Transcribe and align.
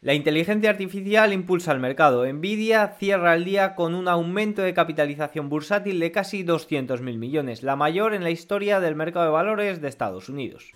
La 0.00 0.14
inteligencia 0.14 0.70
artificial 0.70 1.32
impulsa 1.32 1.72
el 1.72 1.80
mercado. 1.80 2.24
Nvidia 2.24 2.94
cierra 3.00 3.34
el 3.34 3.44
día 3.44 3.74
con 3.74 3.96
un 3.96 4.06
aumento 4.06 4.62
de 4.62 4.72
capitalización 4.72 5.48
bursátil 5.48 5.98
de 5.98 6.12
casi 6.12 6.44
200.000 6.44 7.00
millones, 7.18 7.64
la 7.64 7.74
mayor 7.74 8.14
en 8.14 8.22
la 8.22 8.30
historia 8.30 8.78
del 8.78 8.94
mercado 8.94 9.24
de 9.24 9.32
valores 9.32 9.80
de 9.80 9.88
Estados 9.88 10.28
Unidos. 10.28 10.70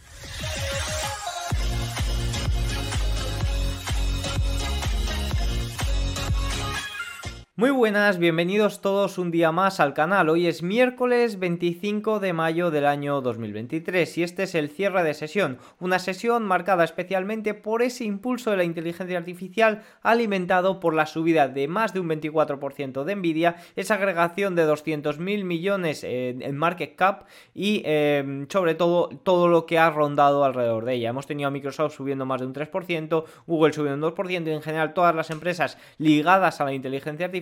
Muy 7.55 7.69
buenas, 7.69 8.17
bienvenidos 8.17 8.81
todos 8.81 9.19
un 9.19 9.31
día 9.31 9.53
más 9.53 9.79
al 9.79 9.93
canal. 9.93 10.31
Hoy 10.31 10.47
es 10.47 10.63
miércoles 10.63 11.39
25 11.39 12.19
de 12.19 12.33
mayo 12.33 12.71
del 12.71 12.87
año 12.87 13.21
2023 13.21 14.17
y 14.17 14.23
este 14.23 14.45
es 14.45 14.55
el 14.55 14.71
cierre 14.71 15.03
de 15.03 15.13
sesión, 15.13 15.59
una 15.79 15.99
sesión 15.99 16.45
marcada 16.45 16.83
especialmente 16.83 17.53
por 17.53 17.83
ese 17.83 18.05
impulso 18.05 18.51
de 18.51 18.57
la 18.57 18.65
inteligencia 18.65 19.19
artificial 19.19 19.83
alimentado 20.01 20.81
por 20.81 20.95
la 20.95 21.05
subida 21.05 21.47
de 21.47 21.69
más 21.69 21.93
de 21.93 22.01
un 22.01 22.09
24% 22.09 23.05
de 23.05 23.17
Nvidia, 23.17 23.57
esa 23.77 23.97
agregación 23.97 24.55
de 24.55 24.67
200.000 24.67 25.45
millones 25.45 26.05
en 26.05 26.57
market 26.57 26.97
cap 26.97 27.27
y 27.53 27.83
em, 27.85 28.49
sobre 28.49 28.77
todo 28.77 29.11
todo 29.25 29.49
lo 29.49 29.67
que 29.67 29.79
ha 29.79 29.91
rondado 29.91 30.45
alrededor 30.45 30.87
de 30.87 30.95
ella. 30.95 31.11
Hemos 31.11 31.27
tenido 31.27 31.49
a 31.49 31.51
Microsoft 31.51 31.97
subiendo 31.97 32.25
más 32.25 32.41
de 32.41 32.47
un 32.47 32.55
3%, 32.55 33.25
Google 33.47 33.75
subiendo 33.75 34.07
un 34.07 34.15
2% 34.15 34.47
y 34.47 34.53
en 34.53 34.63
general 34.63 34.95
todas 34.95 35.15
las 35.15 35.29
empresas 35.29 35.77
ligadas 35.99 36.59
a 36.63 36.65
la 36.65 36.73
inteligencia 36.73 37.27
artificial 37.27 37.42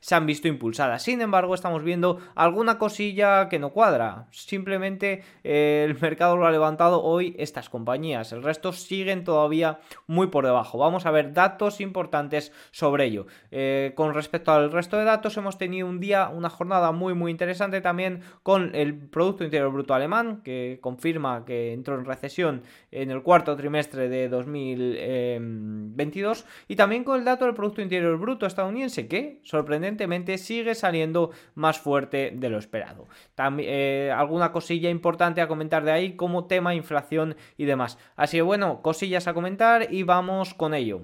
se 0.00 0.14
han 0.14 0.26
visto 0.26 0.48
impulsadas. 0.48 1.02
Sin 1.02 1.20
embargo, 1.20 1.54
estamos 1.54 1.82
viendo 1.82 2.18
alguna 2.34 2.78
cosilla 2.78 3.48
que 3.48 3.58
no 3.58 3.70
cuadra. 3.70 4.26
Simplemente 4.30 5.22
eh, 5.42 5.86
el 5.88 5.98
mercado 6.00 6.36
lo 6.36 6.46
ha 6.46 6.50
levantado 6.50 7.02
hoy 7.02 7.34
estas 7.38 7.68
compañías. 7.68 8.32
El 8.32 8.42
resto 8.42 8.72
siguen 8.72 9.24
todavía 9.24 9.80
muy 10.06 10.28
por 10.28 10.44
debajo. 10.44 10.78
Vamos 10.78 11.06
a 11.06 11.10
ver 11.10 11.32
datos 11.32 11.80
importantes 11.80 12.52
sobre 12.70 13.06
ello. 13.06 13.26
Eh, 13.50 13.92
con 13.94 14.14
respecto 14.14 14.52
al 14.52 14.70
resto 14.70 14.96
de 14.96 15.04
datos, 15.04 15.36
hemos 15.36 15.58
tenido 15.58 15.86
un 15.86 16.00
día, 16.00 16.28
una 16.28 16.50
jornada 16.50 16.92
muy 16.92 17.14
muy 17.14 17.30
interesante 17.30 17.80
también 17.80 18.20
con 18.42 18.74
el 18.74 18.94
Producto 18.94 19.44
Interior 19.44 19.72
Bruto 19.72 19.94
alemán, 19.94 20.42
que 20.42 20.78
confirma 20.80 21.44
que 21.44 21.72
entró 21.72 21.98
en 21.98 22.04
recesión 22.04 22.62
en 22.90 23.10
el 23.10 23.22
cuarto 23.22 23.56
trimestre 23.56 24.08
de 24.08 24.28
2022, 24.28 26.44
y 26.68 26.76
también 26.76 27.04
con 27.04 27.18
el 27.18 27.24
dato 27.24 27.44
del 27.44 27.54
Producto 27.54 27.82
Interior 27.82 28.16
Bruto 28.18 28.46
estadounidense, 28.46 29.08
que 29.08 29.33
sorprendentemente 29.42 30.38
sigue 30.38 30.74
saliendo 30.74 31.30
más 31.54 31.78
fuerte 31.78 32.32
de 32.34 32.48
lo 32.48 32.58
esperado. 32.58 33.08
También, 33.34 33.68
eh, 33.72 34.12
alguna 34.14 34.52
cosilla 34.52 34.90
importante 34.90 35.40
a 35.40 35.48
comentar 35.48 35.84
de 35.84 35.92
ahí 35.92 36.16
como 36.16 36.46
tema 36.46 36.74
inflación 36.74 37.36
y 37.56 37.64
demás. 37.64 37.98
Así 38.16 38.38
que 38.38 38.42
bueno, 38.42 38.82
cosillas 38.82 39.26
a 39.26 39.34
comentar 39.34 39.92
y 39.92 40.02
vamos 40.02 40.54
con 40.54 40.74
ello. 40.74 41.02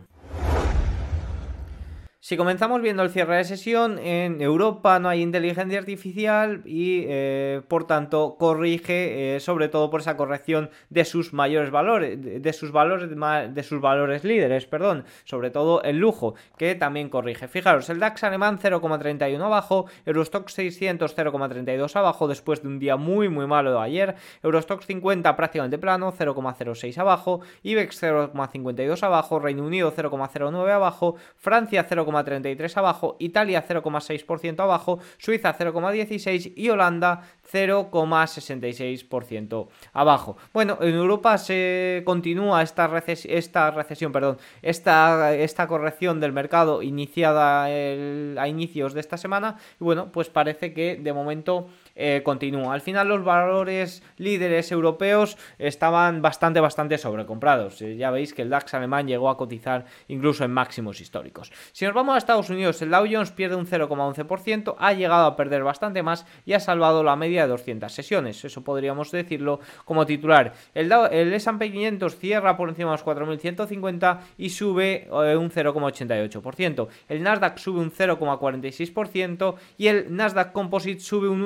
Si 2.22 2.36
comenzamos 2.36 2.82
viendo 2.82 3.02
el 3.02 3.08
cierre 3.08 3.38
de 3.38 3.44
sesión, 3.44 3.98
en 3.98 4.42
Europa 4.42 4.98
no 4.98 5.08
hay 5.08 5.22
inteligencia 5.22 5.78
artificial 5.78 6.60
y 6.66 7.06
eh, 7.08 7.62
por 7.66 7.86
tanto 7.86 8.36
corrige 8.38 9.36
eh, 9.36 9.40
sobre 9.40 9.70
todo 9.70 9.88
por 9.88 10.02
esa 10.02 10.18
corrección 10.18 10.68
de 10.90 11.06
sus 11.06 11.32
mayores 11.32 11.70
valores, 11.70 12.18
de 12.20 12.52
sus 12.52 12.72
valores, 12.72 13.08
de 13.08 13.62
sus 13.62 13.80
valores 13.80 14.22
líderes, 14.22 14.66
perdón, 14.66 15.06
sobre 15.24 15.48
todo 15.50 15.82
el 15.82 15.96
lujo, 15.96 16.34
que 16.58 16.74
también 16.74 17.08
corrige. 17.08 17.48
Fijaros, 17.48 17.88
el 17.88 18.00
DAX 18.00 18.22
alemán 18.22 18.58
0,31 18.58 19.42
abajo, 19.42 19.86
Eurostock 20.04 20.50
600 20.50 21.16
0,32 21.16 21.96
abajo 21.96 22.28
después 22.28 22.60
de 22.60 22.68
un 22.68 22.78
día 22.78 22.96
muy 22.96 23.30
muy 23.30 23.46
malo 23.46 23.72
de 23.72 23.80
ayer, 23.80 24.14
Eurostock 24.42 24.82
50 24.82 25.36
prácticamente 25.36 25.78
plano 25.78 26.12
0,06 26.12 26.98
abajo, 26.98 27.40
IBEX 27.62 28.02
0,52 28.02 29.02
abajo, 29.04 29.38
Reino 29.38 29.64
Unido 29.64 29.90
0,09 29.90 30.70
abajo, 30.70 31.16
Francia 31.38 31.86
0, 31.88 32.09
0,33 32.12 32.76
abajo, 32.76 33.16
Italia 33.18 33.64
0,6% 33.66 34.60
abajo, 34.60 35.00
Suiza 35.18 35.56
0,16 35.56 36.52
y 36.56 36.70
Holanda 36.70 37.22
0,66% 37.52 39.68
abajo. 39.92 40.36
Bueno, 40.52 40.78
en 40.80 40.94
Europa 40.94 41.36
se 41.38 42.02
continúa 42.04 42.62
esta, 42.62 42.90
esta 43.06 43.70
recesión, 43.70 44.10
perdón, 44.12 44.38
esta, 44.62 45.34
esta 45.34 45.66
corrección 45.66 46.20
del 46.20 46.32
mercado 46.32 46.82
iniciada 46.82 47.64
a 47.64 48.48
inicios 48.48 48.94
de 48.94 49.00
esta 49.00 49.16
semana 49.16 49.56
y 49.80 49.84
bueno, 49.84 50.12
pues 50.12 50.30
parece 50.30 50.72
que 50.72 50.94
de 50.96 51.12
momento 51.12 51.68
eh, 52.02 52.22
continúa. 52.22 52.72
Al 52.72 52.80
final 52.80 53.08
los 53.08 53.22
valores 53.22 54.02
líderes 54.16 54.72
europeos 54.72 55.36
estaban 55.58 56.22
bastante, 56.22 56.58
bastante 56.58 56.96
sobrecomprados. 56.96 57.82
Eh, 57.82 57.96
ya 57.96 58.10
veis 58.10 58.32
que 58.32 58.40
el 58.40 58.48
DAX 58.48 58.72
alemán 58.72 59.06
llegó 59.06 59.28
a 59.28 59.36
cotizar 59.36 59.84
incluso 60.08 60.44
en 60.44 60.50
máximos 60.50 61.02
históricos. 61.02 61.52
Si 61.72 61.84
nos 61.84 61.92
vamos 61.92 62.14
a 62.14 62.18
Estados 62.18 62.48
Unidos, 62.48 62.80
el 62.80 62.90
Dow 62.90 63.04
Jones 63.10 63.32
pierde 63.32 63.56
un 63.56 63.66
0,11%, 63.66 64.76
ha 64.78 64.92
llegado 64.94 65.26
a 65.26 65.36
perder 65.36 65.62
bastante 65.62 66.02
más 66.02 66.24
y 66.46 66.54
ha 66.54 66.60
salvado 66.60 67.04
la 67.04 67.16
media 67.16 67.42
de 67.42 67.48
200 67.48 67.92
sesiones. 67.92 68.42
Eso 68.44 68.64
podríamos 68.64 69.10
decirlo 69.10 69.60
como 69.84 70.06
titular. 70.06 70.54
El, 70.72 70.90
el 71.10 71.34
S&P 71.34 71.70
500 71.70 72.16
cierra 72.16 72.56
por 72.56 72.70
encima 72.70 72.92
de 72.92 72.96
los 72.96 73.04
4.150 73.04 74.20
y 74.38 74.48
sube 74.48 75.06
eh, 75.06 75.36
un 75.36 75.50
0,88%. 75.50 76.88
El 77.08 77.22
Nasdaq 77.22 77.58
sube 77.58 77.80
un 77.80 77.92
0,46% 77.92 79.54
y 79.76 79.88
el 79.88 80.16
Nasdaq 80.16 80.52
Composite 80.52 81.00
sube 81.00 81.28
un 81.28 81.42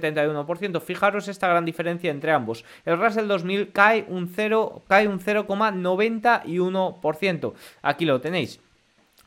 1,71%. 0.00 0.80
Fijaros 0.80 1.28
esta 1.28 1.48
gran 1.48 1.64
diferencia 1.64 2.10
entre 2.10 2.32
ambos. 2.32 2.64
El 2.84 2.98
Russell 2.98 3.28
2000 3.28 3.72
cae 3.72 4.04
un 4.08 4.28
0, 4.28 4.82
cae 4.88 5.06
un 5.08 5.20
0,91%. 5.20 7.54
Aquí 7.82 8.04
lo 8.04 8.20
tenéis. 8.20 8.60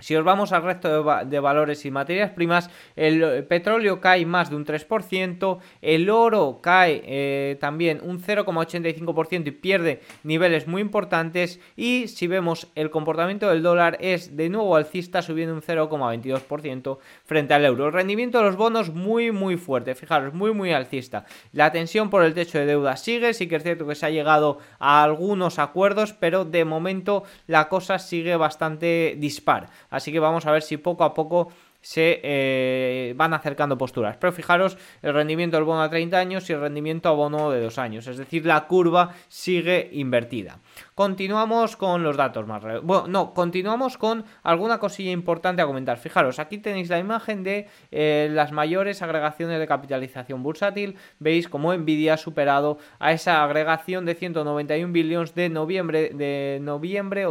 Si 0.02 0.16
os 0.16 0.24
vamos 0.24 0.54
al 0.54 0.64
resto 0.64 1.04
de, 1.26 1.40
valores 1.42 1.84
y 1.84 1.92
materias 1.92 2.32
primas, 2.32 2.70
el 2.96 3.44
petróleo 3.46 4.00
cae 4.00 4.26
más 4.26 4.50
de 4.50 4.56
un 4.56 4.66
3%, 4.66 5.60
el 5.82 6.10
oro 6.10 6.60
cae 6.62 7.04
eh, 7.06 7.58
también 7.60 8.00
un 8.02 8.22
0,85% 8.22 9.48
y 9.48 9.52
pierde 9.52 10.02
niveles 10.24 10.68
muy 10.68 10.82
importantes 10.82 11.60
y 11.76 12.08
si 12.08 12.28
vemos 12.28 12.68
el 12.76 12.92
comportamiento 12.92 13.50
del 13.50 13.62
dólar 13.62 13.98
es 14.00 14.38
de 14.38 14.48
nuevo 14.48 14.78
alcista 14.78 15.22
subiendo 15.22 15.54
un 15.54 15.62
0,22% 15.62 16.98
frente 17.26 17.54
al 17.54 17.66
euro. 17.66 17.88
El 17.88 17.94
rendimiento 17.94 18.38
de 18.38 18.46
los 18.46 18.56
bonos 18.56 18.94
muy 18.94 19.34
muy 19.34 19.58
fuerte, 19.58 19.96
fijaros, 19.96 20.34
muy 20.34 20.54
muy 20.54 20.72
alcista. 20.72 21.26
La 21.52 21.74
tensión 21.74 22.10
por 22.10 22.24
el 22.24 22.34
techo 22.34 22.58
de 22.58 22.66
deuda 22.66 22.96
sigue, 22.96 23.34
sí 23.34 23.50
que 23.50 23.58
es 23.58 23.64
cierto 23.64 23.86
que 23.86 23.96
se 23.96 24.06
ha 24.06 24.10
llegado 24.10 24.60
a 24.80 25.04
algunos 25.04 25.60
acuerdos, 25.60 26.14
pero 26.14 26.46
de 26.46 26.64
momento 26.64 27.24
la 27.48 27.68
cosa 27.68 28.00
sigue 28.00 28.38
bastante 28.38 29.16
dispar. 29.18 29.68
Así 29.90 30.12
que 30.12 30.20
vamos 30.20 30.46
a 30.46 30.52
ver 30.52 30.62
si 30.62 30.78
poco 30.78 31.04
a 31.04 31.14
poco 31.14 31.50
se 31.82 32.20
eh, 32.24 33.14
van 33.16 33.34
acercando 33.34 33.78
posturas. 33.78 34.18
Pero 34.18 34.34
fijaros 34.34 34.78
el 35.02 35.14
rendimiento 35.14 35.58
del 35.58 35.64
bono 35.64 35.82
a 35.82 35.90
30 35.90 36.18
años 36.18 36.50
y 36.50 36.54
el 36.54 36.60
rendimiento 36.60 37.10
a 37.10 37.14
bono 37.14 37.52
de 37.52 37.62
2 37.62 37.78
años. 37.78 38.08
Es 38.08 38.18
decir, 38.18 38.46
la 38.46 38.68
curva 38.68 39.14
sigue 39.28 39.90
invertida. 39.94 40.60
Continuamos 40.96 41.78
con 41.78 42.04
los 42.04 42.18
datos 42.18 42.46
más... 42.48 42.64
Bueno, 42.84 43.08
no, 43.08 43.34
continuamos 43.34 43.98
con 43.98 44.26
alguna 44.44 44.80
cosilla 44.80 45.12
importante 45.12 45.62
a 45.62 45.66
comentar. 45.66 45.98
Fijaros, 45.98 46.40
aquí 46.40 46.58
tenéis 46.58 46.90
la 46.90 47.00
imagen 47.00 47.44
de 47.44 47.68
eh, 47.92 48.30
las 48.32 48.52
mayores 48.52 49.02
agregaciones 49.02 49.60
de 49.60 49.68
capitalización 49.68 50.44
bursátil. 50.44 50.98
Veis 51.20 51.48
cómo 51.48 51.74
Nvidia 51.74 52.16
ha 52.16 52.18
superado 52.18 52.78
a 53.00 53.14
esa 53.14 53.44
agregación 53.44 54.06
de 54.06 54.16
191 54.16 54.92
billones 54.92 55.34
de 55.34 55.50
noviembre, 55.50 56.10
de 56.14 56.60
noviembre 56.62 57.26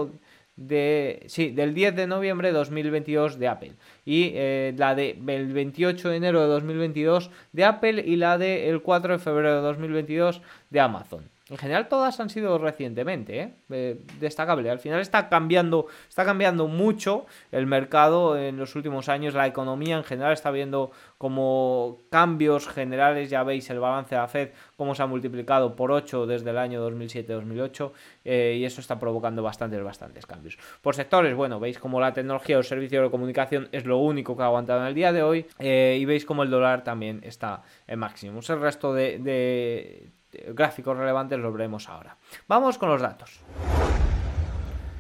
de, 0.59 1.23
sí, 1.29 1.51
del 1.51 1.73
10 1.73 1.95
de 1.95 2.07
noviembre 2.07 2.49
de 2.49 2.55
2022 2.55 3.39
de 3.39 3.49
Apple 3.49 3.73
y 4.05 4.33
eh, 4.35 4.75
la 4.77 4.95
del 4.95 5.53
28 5.53 6.11
de 6.11 6.17
enero 6.17 6.41
de 6.41 6.49
2022 6.49 7.31
de 7.53 7.65
Apple 7.65 8.03
y 8.05 8.17
la 8.17 8.37
del 8.39 8.83
4 8.83 9.15
de 9.15 9.19
febrero 9.21 9.57
de 9.57 9.63
2022 9.63 10.43
de 10.71 10.81
Amazon. 10.81 11.31
En 11.49 11.57
general 11.57 11.89
todas 11.89 12.21
han 12.21 12.29
sido 12.29 12.59
recientemente, 12.59 13.41
¿eh? 13.41 13.53
Eh, 13.71 14.01
destacable. 14.21 14.69
Al 14.69 14.81
final 14.81 15.01
está 15.01 15.31
cambiando, 15.31 15.87
está 16.07 16.27
cambiando 16.27 16.69
mucho 16.69 17.25
el 17.53 17.67
mercado 17.67 18.37
en 18.37 18.59
los 18.59 18.77
últimos 18.77 19.09
años, 19.09 19.33
la 19.33 19.47
economía 19.47 19.97
en 19.97 20.05
general 20.05 20.35
está 20.35 20.51
viendo 20.51 20.91
como 21.19 22.03
cambios 22.11 22.69
generales, 22.69 23.29
ya 23.29 23.43
veis 23.43 23.69
el 23.71 23.81
balance 23.81 24.15
de 24.15 24.21
la 24.21 24.29
Fed, 24.29 24.51
cómo 24.77 24.95
se 24.95 25.03
ha 25.03 25.07
multiplicado 25.07 25.77
por 25.77 25.93
8 25.93 26.27
desde 26.27 26.51
el 26.51 26.59
año 26.59 26.89
2007-2008 26.89 27.93
eh, 28.25 28.57
y 28.59 28.65
eso 28.65 28.81
está 28.81 28.99
provocando 28.99 29.43
bastantes, 29.43 29.83
bastantes 29.83 30.25
cambios. 30.27 30.59
Por 30.81 30.95
sectores, 30.95 31.35
bueno, 31.35 31.61
veis 31.61 31.79
como 31.79 32.01
la 32.01 32.13
tecnología 32.13 32.59
o 32.59 32.63
servicio 32.63 33.03
de 33.03 33.11
comunicación 33.11 33.69
es 33.73 33.85
lo 33.85 33.99
único 33.99 34.37
que 34.37 34.43
ha 34.45 34.47
aguantado 34.47 34.81
en 34.81 34.87
el 34.87 34.95
día 34.95 35.13
de 35.13 35.23
hoy 35.23 35.47
y 35.59 36.05
veis 36.05 36.25
como 36.25 36.45
el 36.45 36.51
dólar 36.51 36.85
también 36.85 37.21
está 37.25 37.63
en 37.87 37.99
máximos. 37.99 38.49
El 38.51 38.61
resto 38.61 38.95
de 38.95 40.11
gráficos 40.55 40.97
relevantes 40.97 41.39
los 41.39 41.53
veremos 41.53 41.89
ahora. 41.89 42.17
Vamos 42.47 42.79
con 42.79 42.89
los 42.89 43.01
datos. 43.01 43.41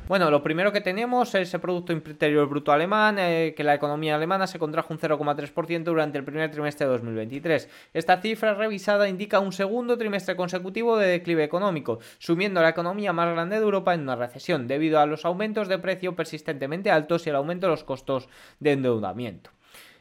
Bueno, 0.08 0.30
lo 0.30 0.42
primero 0.42 0.72
que 0.72 0.80
tenemos 0.80 1.34
es 1.34 1.48
ese 1.48 1.58
Producto 1.58 1.92
Interior 1.92 2.48
Bruto 2.48 2.72
alemán, 2.72 3.18
eh, 3.18 3.52
que 3.54 3.62
la 3.62 3.74
economía 3.74 4.14
alemana 4.14 4.46
se 4.46 4.58
contrajo 4.58 4.94
un 4.94 4.98
0,3% 4.98 5.84
durante 5.84 6.16
el 6.16 6.24
primer 6.24 6.50
trimestre 6.50 6.86
de 6.86 6.92
2023. 6.92 7.68
Esta 7.92 8.18
cifra 8.22 8.54
revisada 8.54 9.06
indica 9.06 9.38
un 9.38 9.52
segundo 9.52 9.98
trimestre 9.98 10.34
consecutivo 10.34 10.96
de 10.96 11.08
declive 11.08 11.44
económico, 11.44 11.98
sumiendo 12.16 12.60
a 12.60 12.62
la 12.62 12.70
economía 12.70 13.12
más 13.12 13.30
grande 13.30 13.56
de 13.56 13.62
Europa 13.62 13.92
en 13.92 14.00
una 14.00 14.16
recesión, 14.16 14.66
debido 14.66 14.98
a 14.98 15.04
los 15.04 15.26
aumentos 15.26 15.68
de 15.68 15.78
precio 15.78 16.16
persistentemente 16.16 16.90
altos 16.90 17.26
y 17.26 17.28
el 17.28 17.36
aumento 17.36 17.66
de 17.66 17.72
los 17.72 17.84
costos 17.84 18.30
de 18.60 18.72
endeudamiento. 18.72 19.50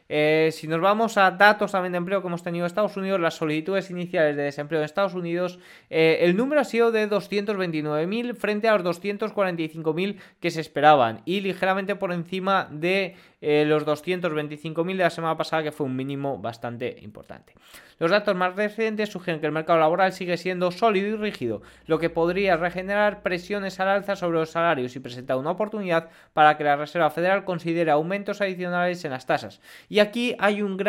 Eh, 0.08 0.50
si 0.52 0.66
nos 0.66 0.80
vamos 0.80 1.18
a 1.18 1.30
datos 1.30 1.72
también 1.72 1.92
de 1.92 1.98
empleo 1.98 2.22
que 2.22 2.28
hemos 2.28 2.42
tenido 2.42 2.64
en 2.64 2.68
Estados 2.68 2.96
Unidos, 2.96 3.20
las 3.20 3.34
solicitudes 3.34 3.90
iniciales 3.90 4.36
de 4.36 4.42
desempleo 4.42 4.80
en 4.80 4.86
Estados 4.86 5.14
Unidos, 5.14 5.58
eh, 5.90 6.18
el 6.22 6.36
número 6.36 6.60
ha 6.62 6.64
sido 6.64 6.90
de 6.90 7.08
229.000 7.08 8.34
frente 8.34 8.68
a 8.68 8.78
los 8.78 9.00
245.000 9.00 10.16
que 10.40 10.50
se 10.50 10.60
esperaban 10.60 11.20
y 11.24 11.40
ligeramente 11.40 11.94
por 11.96 12.12
encima 12.12 12.68
de 12.70 13.16
eh, 13.40 13.64
los 13.66 13.86
225.000 13.86 14.96
de 14.96 15.02
la 15.02 15.10
semana 15.10 15.36
pasada, 15.36 15.62
que 15.62 15.72
fue 15.72 15.86
un 15.86 15.96
mínimo 15.96 16.38
bastante 16.38 16.96
importante. 17.02 17.54
Los 17.98 18.10
datos 18.10 18.36
más 18.36 18.54
recientes 18.54 19.10
sugieren 19.10 19.40
que 19.40 19.46
el 19.46 19.52
mercado 19.52 19.78
laboral 19.78 20.12
sigue 20.12 20.36
siendo 20.36 20.70
sólido 20.70 21.08
y 21.08 21.16
rígido, 21.16 21.62
lo 21.86 21.98
que 21.98 22.10
podría 22.10 22.56
regenerar 22.56 23.22
presiones 23.22 23.80
al 23.80 23.88
alza 23.88 24.16
sobre 24.16 24.38
los 24.38 24.50
salarios 24.50 24.94
y 24.94 25.00
presentar 25.00 25.36
una 25.36 25.50
oportunidad 25.50 26.10
para 26.32 26.56
que 26.56 26.64
la 26.64 26.76
Reserva 26.76 27.10
Federal 27.10 27.44
considere 27.44 27.90
aumentos 27.90 28.40
adicionales 28.40 29.04
en 29.04 29.10
las 29.10 29.26
tasas. 29.26 29.60
Y 29.88 29.98
aquí 29.98 30.36
hay 30.38 30.62
un, 30.62 30.80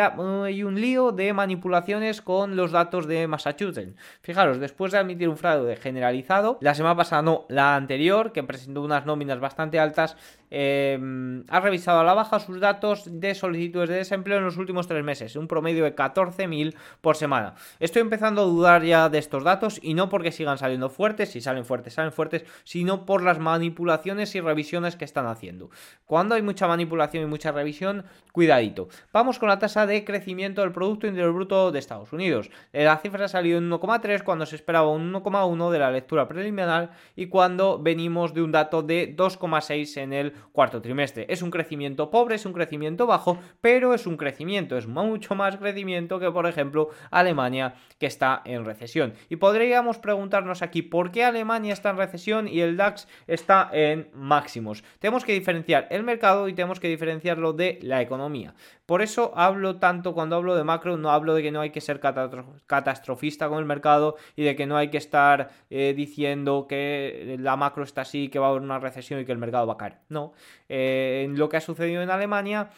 hay 0.44 0.62
un 0.62 0.80
lío 0.80 1.12
de 1.12 1.32
manipulaciones 1.32 2.20
con 2.22 2.56
los 2.56 2.72
datos 2.72 3.06
de 3.06 3.26
Massachusetts. 3.26 3.96
Fijaros, 4.22 4.60
después 4.60 4.92
de 4.92 4.98
admitir 4.98 5.28
un 5.28 5.36
fraude 5.36 5.76
generalizado, 5.76 6.58
la 6.60 6.74
semana 6.74 6.96
pasada 6.96 7.22
no, 7.22 7.44
la 7.48 7.76
anterior, 7.76 8.32
que 8.32 8.42
presentó 8.42 8.82
unas 8.82 9.06
nóminas 9.06 9.40
bastante 9.40 9.78
altas, 9.78 10.16
Em, 10.50 11.44
ha 11.48 11.60
revisado 11.60 12.00
a 12.00 12.04
la 12.04 12.12
baja 12.12 12.40
sus 12.40 12.58
datos 12.58 13.04
de 13.06 13.36
solicitudes 13.36 13.88
de 13.88 13.96
desempleo 13.96 14.38
en 14.38 14.44
los 14.44 14.56
últimos 14.56 14.88
tres 14.88 15.04
meses, 15.04 15.36
un 15.36 15.46
promedio 15.46 15.84
de 15.84 15.94
14.000 15.94 16.74
por 17.00 17.16
semana. 17.16 17.54
Estoy 17.78 18.02
empezando 18.02 18.42
a 18.42 18.46
dudar 18.46 18.82
ya 18.82 19.08
de 19.08 19.18
estos 19.18 19.44
datos 19.44 19.78
y 19.80 19.94
no 19.94 20.08
porque 20.08 20.32
sigan 20.32 20.58
saliendo 20.58 20.90
fuertes, 20.90 21.30
si 21.30 21.40
salen 21.40 21.64
fuertes, 21.64 21.94
salen 21.94 22.12
fuertes, 22.12 22.44
sino 22.64 23.06
por 23.06 23.22
las 23.22 23.38
manipulaciones 23.38 24.34
y 24.34 24.40
revisiones 24.40 24.96
que 24.96 25.04
están 25.04 25.26
haciendo. 25.26 25.70
Cuando 26.04 26.34
hay 26.34 26.42
mucha 26.42 26.66
manipulación 26.66 27.22
y 27.22 27.26
mucha 27.26 27.52
revisión, 27.52 28.04
cuidadito. 28.32 28.88
Vamos 29.12 29.38
con 29.38 29.48
la 29.48 29.60
tasa 29.60 29.86
de 29.86 30.04
crecimiento 30.04 30.62
del 30.62 30.72
Producto 30.72 31.06
Interior 31.06 31.32
Bruto 31.32 31.70
de 31.70 31.78
Estados 31.78 32.12
Unidos. 32.12 32.50
La 32.72 32.96
cifra 32.96 33.26
ha 33.26 33.28
salido 33.28 33.58
en 33.58 33.70
1,3 33.70 34.24
cuando 34.24 34.46
se 34.46 34.56
esperaba 34.56 34.90
un 34.90 35.12
1,1 35.12 35.70
de 35.70 35.78
la 35.78 35.90
lectura 35.92 36.26
preliminar 36.26 36.90
y 37.14 37.26
cuando 37.26 37.78
venimos 37.78 38.34
de 38.34 38.42
un 38.42 38.50
dato 38.50 38.82
de 38.82 39.16
2,6 39.16 39.96
en 39.98 40.12
el 40.12 40.34
cuarto 40.52 40.80
trimestre. 40.80 41.26
Es 41.28 41.42
un 41.42 41.50
crecimiento 41.50 42.10
pobre, 42.10 42.36
es 42.36 42.46
un 42.46 42.52
crecimiento 42.52 43.06
bajo, 43.06 43.38
pero 43.60 43.94
es 43.94 44.06
un 44.06 44.16
crecimiento, 44.16 44.76
es 44.76 44.86
mucho 44.86 45.34
más 45.34 45.56
crecimiento 45.56 46.18
que, 46.18 46.30
por 46.30 46.46
ejemplo, 46.46 46.90
Alemania, 47.10 47.74
que 47.98 48.06
está 48.06 48.42
en 48.44 48.64
recesión. 48.64 49.14
Y 49.28 49.36
podríamos 49.36 49.98
preguntarnos 49.98 50.62
aquí, 50.62 50.82
¿por 50.82 51.10
qué 51.10 51.24
Alemania 51.24 51.72
está 51.72 51.90
en 51.90 51.96
recesión 51.96 52.48
y 52.48 52.60
el 52.60 52.76
DAX 52.76 53.08
está 53.26 53.68
en 53.72 54.08
máximos? 54.14 54.84
Tenemos 54.98 55.24
que 55.24 55.32
diferenciar 55.32 55.86
el 55.90 56.02
mercado 56.02 56.48
y 56.48 56.52
tenemos 56.52 56.80
que 56.80 56.88
diferenciarlo 56.88 57.52
de 57.52 57.78
la 57.82 58.02
economía. 58.02 58.54
Por 58.86 59.02
eso 59.02 59.32
hablo 59.36 59.76
tanto 59.76 60.14
cuando 60.14 60.36
hablo 60.36 60.56
de 60.56 60.64
macro, 60.64 60.96
no 60.96 61.10
hablo 61.10 61.34
de 61.34 61.42
que 61.42 61.52
no 61.52 61.60
hay 61.60 61.70
que 61.70 61.80
ser 61.80 62.00
catastrofista 62.00 63.48
con 63.48 63.58
el 63.58 63.64
mercado 63.64 64.16
y 64.34 64.42
de 64.42 64.56
que 64.56 64.66
no 64.66 64.76
hay 64.76 64.88
que 64.88 64.98
estar 64.98 65.50
eh, 65.70 65.94
diciendo 65.96 66.66
que 66.68 67.36
la 67.38 67.56
macro 67.56 67.84
está 67.84 68.00
así, 68.02 68.28
que 68.28 68.38
va 68.38 68.48
a 68.48 68.50
haber 68.50 68.62
una 68.62 68.78
recesión 68.78 69.20
y 69.20 69.24
que 69.24 69.32
el 69.32 69.38
mercado 69.38 69.66
va 69.66 69.74
a 69.74 69.76
caer. 69.76 69.98
No, 70.08 70.29
eh, 70.68 71.28
lo 71.30 71.48
que 71.48 71.56
ha 71.56 71.60
sucedido 71.60 72.02
en 72.02 72.10
Alemania, 72.10 72.70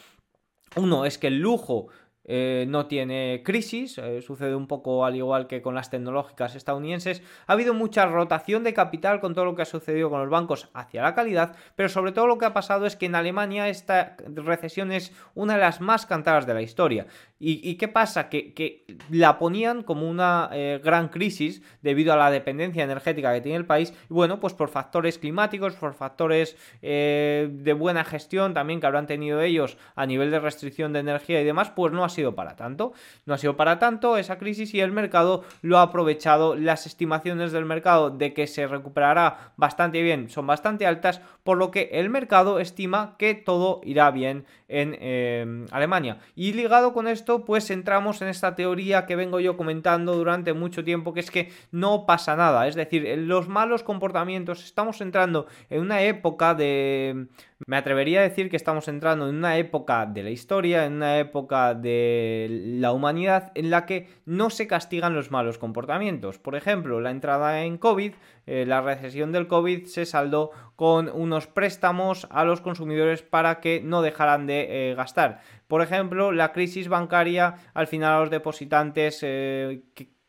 uno 0.77 1.05
es 1.05 1.19
que 1.19 1.29
el 1.29 1.41
lujo 1.41 1.89
eh, 2.25 2.67
no 2.69 2.87
tiene 2.87 3.43
crisis, 3.45 3.99
eh, 3.99 4.23
sucede 4.23 4.55
un 4.55 4.69
poco 4.69 5.05
al 5.05 5.17
igual 5.17 5.49
que 5.49 5.61
con 5.61 5.75
las 5.75 5.91
tecnológicas 5.91 6.55
estadounidenses. 6.55 7.23
Ha 7.47 7.55
habido 7.55 7.75
mucha 7.75 8.07
rotación 8.07 8.63
de 8.63 8.75
capital 8.75 9.21
con 9.21 9.35
todo 9.35 9.45
lo 9.45 9.57
que 9.57 9.63
ha 9.63 9.67
sucedido 9.67 10.09
con 10.09 10.21
los 10.21 10.31
bancos 10.31 10.69
hacia 10.73 11.03
la 11.03 11.15
calidad, 11.15 11.57
pero 11.75 11.89
sobre 11.89 12.13
todo 12.13 12.29
lo 12.29 12.39
que 12.39 12.47
ha 12.47 12.55
pasado 12.55 12.87
es 12.87 12.95
que 12.95 13.07
en 13.07 13.17
Alemania 13.17 13.69
esta 13.69 14.17
recesión 14.35 14.93
es 14.93 15.13
una 15.35 15.55
de 15.55 15.61
las 15.61 15.81
más 15.81 16.07
cantadas 16.07 16.47
de 16.47 16.55
la 16.55 16.63
historia. 16.63 17.07
¿Y, 17.45 17.75
qué 17.75 17.89
pasa? 17.89 18.29
Que, 18.29 18.85
la 19.11 19.37
ponían 19.37 19.83
como 19.83 20.09
una 20.09 20.49
eh, 20.53 20.81
gran 20.83 21.09
crisis 21.09 21.61
debido 21.83 22.13
a 22.13 22.17
la 22.17 22.31
dependencia 22.31 22.85
energética 22.85 23.35
que 23.35 23.41
tiene 23.41 23.59
el 23.59 23.67
país. 23.67 23.93
Y 24.09 24.15
bueno, 24.15 24.39
pues 24.39 24.55
por 24.55 24.69
factores 24.69 25.19
climáticos, 25.19 25.75
por 25.75 25.95
factores 25.95 26.57
de 26.81 27.77
buena 27.77 28.05
gestión 28.05 28.55
también 28.55 28.79
que 28.79 28.87
habrán 28.87 29.09
tenido 29.09 29.41
ellos 29.41 29.77
a 29.97 30.07
nivel 30.07 30.31
de 30.31 30.39
restricción 30.39 30.93
de 30.93 31.01
energía 31.01 31.41
y 31.41 31.45
demás, 31.45 31.71
pues 31.71 31.93
no 31.93 32.05
ha 32.05 32.12
sido 32.13 32.35
para 32.35 32.55
tanto. 32.55 32.93
No 33.27 33.35
ha 33.35 33.39
sido 33.39 33.57
para 33.57 33.79
tanto 33.79 34.17
esa 34.17 34.39
crisis 34.39 34.73
y 34.75 34.81
el 34.81 34.93
mercado 34.93 35.43
lo 35.63 35.79
ha 35.79 35.83
aprovechado. 35.83 36.55
Las 36.55 36.87
estimaciones 36.87 37.53
del 37.53 37.65
mercado 37.65 38.11
de 38.11 38.33
que 38.33 38.47
se 38.47 38.67
recuperará 38.67 39.53
bastante 39.57 40.03
bien 40.03 40.31
son 40.31 40.47
bastante 40.47 40.87
altas, 40.87 41.21
por 41.43 41.59
lo 41.59 41.71
que 41.71 41.91
el 41.93 42.11
mercado 42.11 42.61
estima 42.61 43.17
que 43.19 43.35
todo 43.35 43.81
irá 43.85 44.11
bien 44.11 44.45
en 44.69 44.97
eh, 45.01 45.67
Alemania. 45.71 46.19
Y 46.35 46.53
ligado 46.53 46.93
con 46.93 47.09
esto, 47.09 47.45
pues 47.45 47.71
entramos 47.71 48.23
en 48.23 48.29
esta 48.29 48.55
teoría 48.55 49.07
que 49.07 49.17
vengo 49.17 49.41
yo 49.41 49.57
comentando 49.57 50.15
durante 50.15 50.53
mucho 50.53 50.85
tiempo, 50.85 51.13
que 51.13 51.21
es 51.21 51.31
que 51.31 51.53
no 51.71 52.07
pasa 52.07 52.37
nada. 52.37 52.67
Es 52.67 52.75
decir, 52.75 53.19
los 53.19 53.49
malos 53.49 53.83
comportamientos, 53.83 54.65
estamos 54.65 55.01
entrando 55.01 55.47
en 55.69 55.81
una 55.81 56.03
época 56.03 56.55
de 56.55 57.27
me 57.67 57.77
atrevería 57.77 58.21
a 58.21 58.23
decir 58.23 58.51
que 58.51 58.57
estamos 58.57 58.89
entrando 58.89 59.29
en 59.29 59.37
una 59.37 59.57
época 59.57 60.07
de 60.07 60.23
la 60.23 60.31
historia, 60.31 60.85
en 60.85 60.95
una 60.95 61.19
época 61.19 61.75
de 61.75 62.49
la 62.51 62.93
humanidad 62.93 63.53
en 63.55 63.71
la 63.71 63.87
que 63.87 64.09
no 64.25 64.51
se 64.51 64.67
castigan 64.67 65.15
los 65.15 65.31
malos 65.31 65.59
comportamientos. 65.59 66.39
Por 66.39 66.57
ejemplo, 66.57 67.01
la 67.01 67.11
entrada 67.11 67.63
en 67.63 67.79
COVID, 67.79 68.13
eh, 68.47 68.65
la 68.67 68.81
recesión 68.81 69.33
del 69.33 69.47
COVID 69.47 69.87
se 69.87 70.07
saldó 70.07 70.51
con 70.77 71.09
unos 71.09 71.47
préstamos 71.47 72.27
a 72.31 72.45
los 72.45 72.61
consumidores 72.61 73.23
para 73.23 73.61
que 73.61 73.81
no 73.83 74.03
dejaran 74.03 74.47
de 74.47 74.91
eh, 74.91 74.95
gastar. 74.95 75.41
Por 75.69 75.83
ejemplo, 75.83 76.33
la 76.33 76.53
crisis 76.53 76.89
bancaria 76.89 77.55
al 77.75 77.87
final 77.87 78.15
a 78.15 78.21
los 78.21 78.31
depositantes 78.31 79.21
eh, 79.23 79.83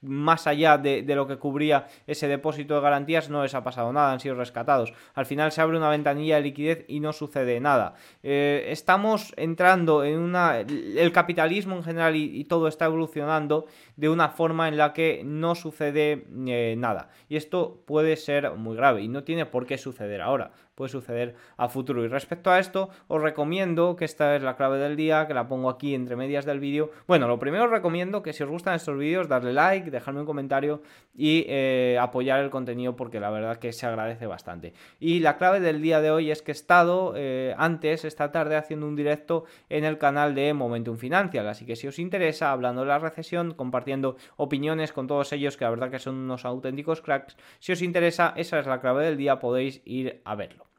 más 0.03 0.47
allá 0.47 0.77
de, 0.77 1.03
lo 1.15 1.27
que 1.27 1.37
cubría 1.37 1.87
ese 2.07 2.27
depósito 2.27 2.75
de 2.75 2.81
garantías, 2.81 3.29
no 3.29 3.43
les 3.43 3.55
ha 3.55 3.63
pasado 3.63 3.91
nada, 3.93 4.11
han 4.11 4.19
sido 4.19 4.35
rescatados. 4.35 4.93
Al 5.13 5.25
final 5.25 5.51
se 5.51 5.61
abre 5.61 5.77
una 5.77 5.89
ventanilla 5.89 6.35
de 6.35 6.41
liquidez 6.41 6.85
y 6.87 6.99
no 6.99 7.13
sucede 7.13 7.59
nada. 7.59 7.95
Eh, 8.21 8.65
estamos 8.69 9.33
entrando 9.37 10.03
en 10.03 10.19
una... 10.19 10.59
El 10.59 11.11
capitalismo 11.11 11.75
en 11.75 11.83
general 11.83 12.15
y, 12.15 12.43
todo 12.43 12.67
está 12.67 12.85
evolucionando 12.85 13.65
de 13.95 14.09
una 14.09 14.29
forma 14.29 14.67
en 14.67 14.77
la 14.77 14.93
que 14.93 15.21
no 15.23 15.55
sucede 15.55 16.25
eh, 16.47 16.75
nada. 16.77 17.09
Y 17.29 17.37
esto 17.37 17.81
puede 17.85 18.17
ser 18.17 18.51
muy 18.51 18.75
grave 18.75 19.01
y 19.01 19.07
no 19.07 19.23
tiene 19.23 19.45
por 19.45 19.65
qué 19.65 19.77
suceder 19.77 20.21
ahora 20.21 20.51
puede 20.75 20.89
suceder 20.89 21.35
a 21.57 21.69
futuro. 21.69 22.03
Y 22.03 22.07
respecto 22.07 22.51
a 22.51 22.59
esto, 22.59 22.89
os 23.07 23.21
recomiendo 23.21 23.95
que 23.95 24.05
esta 24.05 24.35
es 24.35 24.43
la 24.43 24.55
clave 24.55 24.77
del 24.77 24.95
día, 24.95 25.27
que 25.27 25.33
la 25.33 25.47
pongo 25.47 25.69
aquí 25.69 25.93
entre 25.93 26.15
medias 26.15 26.45
del 26.45 26.59
vídeo. 26.59 26.91
Bueno, 27.07 27.27
lo 27.27 27.39
primero 27.39 27.65
os 27.65 27.71
recomiendo 27.71 28.23
que 28.23 28.33
si 28.33 28.43
os 28.43 28.49
gustan 28.49 28.75
estos 28.75 28.97
vídeos, 28.97 29.27
darle 29.27 29.53
like, 29.53 29.91
dejarme 29.91 30.21
un 30.21 30.25
comentario 30.25 30.81
y 31.15 31.45
eh, 31.47 31.97
apoyar 31.99 32.39
el 32.39 32.49
contenido 32.49 32.95
porque 32.95 33.19
la 33.19 33.29
verdad 33.29 33.57
que 33.57 33.71
se 33.73 33.85
agradece 33.85 34.27
bastante. 34.27 34.73
Y 34.99 35.19
la 35.19 35.37
clave 35.37 35.59
del 35.59 35.81
día 35.81 36.01
de 36.01 36.11
hoy 36.11 36.31
es 36.31 36.41
que 36.41 36.51
he 36.51 36.53
estado 36.53 37.13
eh, 37.15 37.53
antes, 37.57 38.05
esta 38.05 38.31
tarde, 38.31 38.55
haciendo 38.55 38.87
un 38.87 38.95
directo 38.95 39.45
en 39.69 39.85
el 39.85 39.97
canal 39.97 40.35
de 40.35 40.53
Momentum 40.53 40.97
Financial. 40.97 41.47
Así 41.47 41.65
que 41.65 41.75
si 41.75 41.87
os 41.87 41.99
interesa, 41.99 42.51
hablando 42.51 42.81
de 42.81 42.87
la 42.87 42.99
recesión, 42.99 43.53
compartiendo 43.53 44.17
opiniones 44.37 44.91
con 44.91 45.07
todos 45.07 45.31
ellos, 45.33 45.57
que 45.57 45.65
la 45.65 45.71
verdad 45.71 45.91
que 45.91 45.99
son 45.99 46.15
unos 46.15 46.45
auténticos 46.45 47.01
cracks, 47.01 47.37
si 47.59 47.71
os 47.71 47.81
interesa, 47.81 48.33
esa 48.35 48.59
es 48.59 48.65
la 48.65 48.81
clave 48.81 49.05
del 49.05 49.17
día, 49.17 49.39
podéis 49.39 49.81
ir 49.85 50.21
a 50.25 50.35
verlo. 50.35 50.72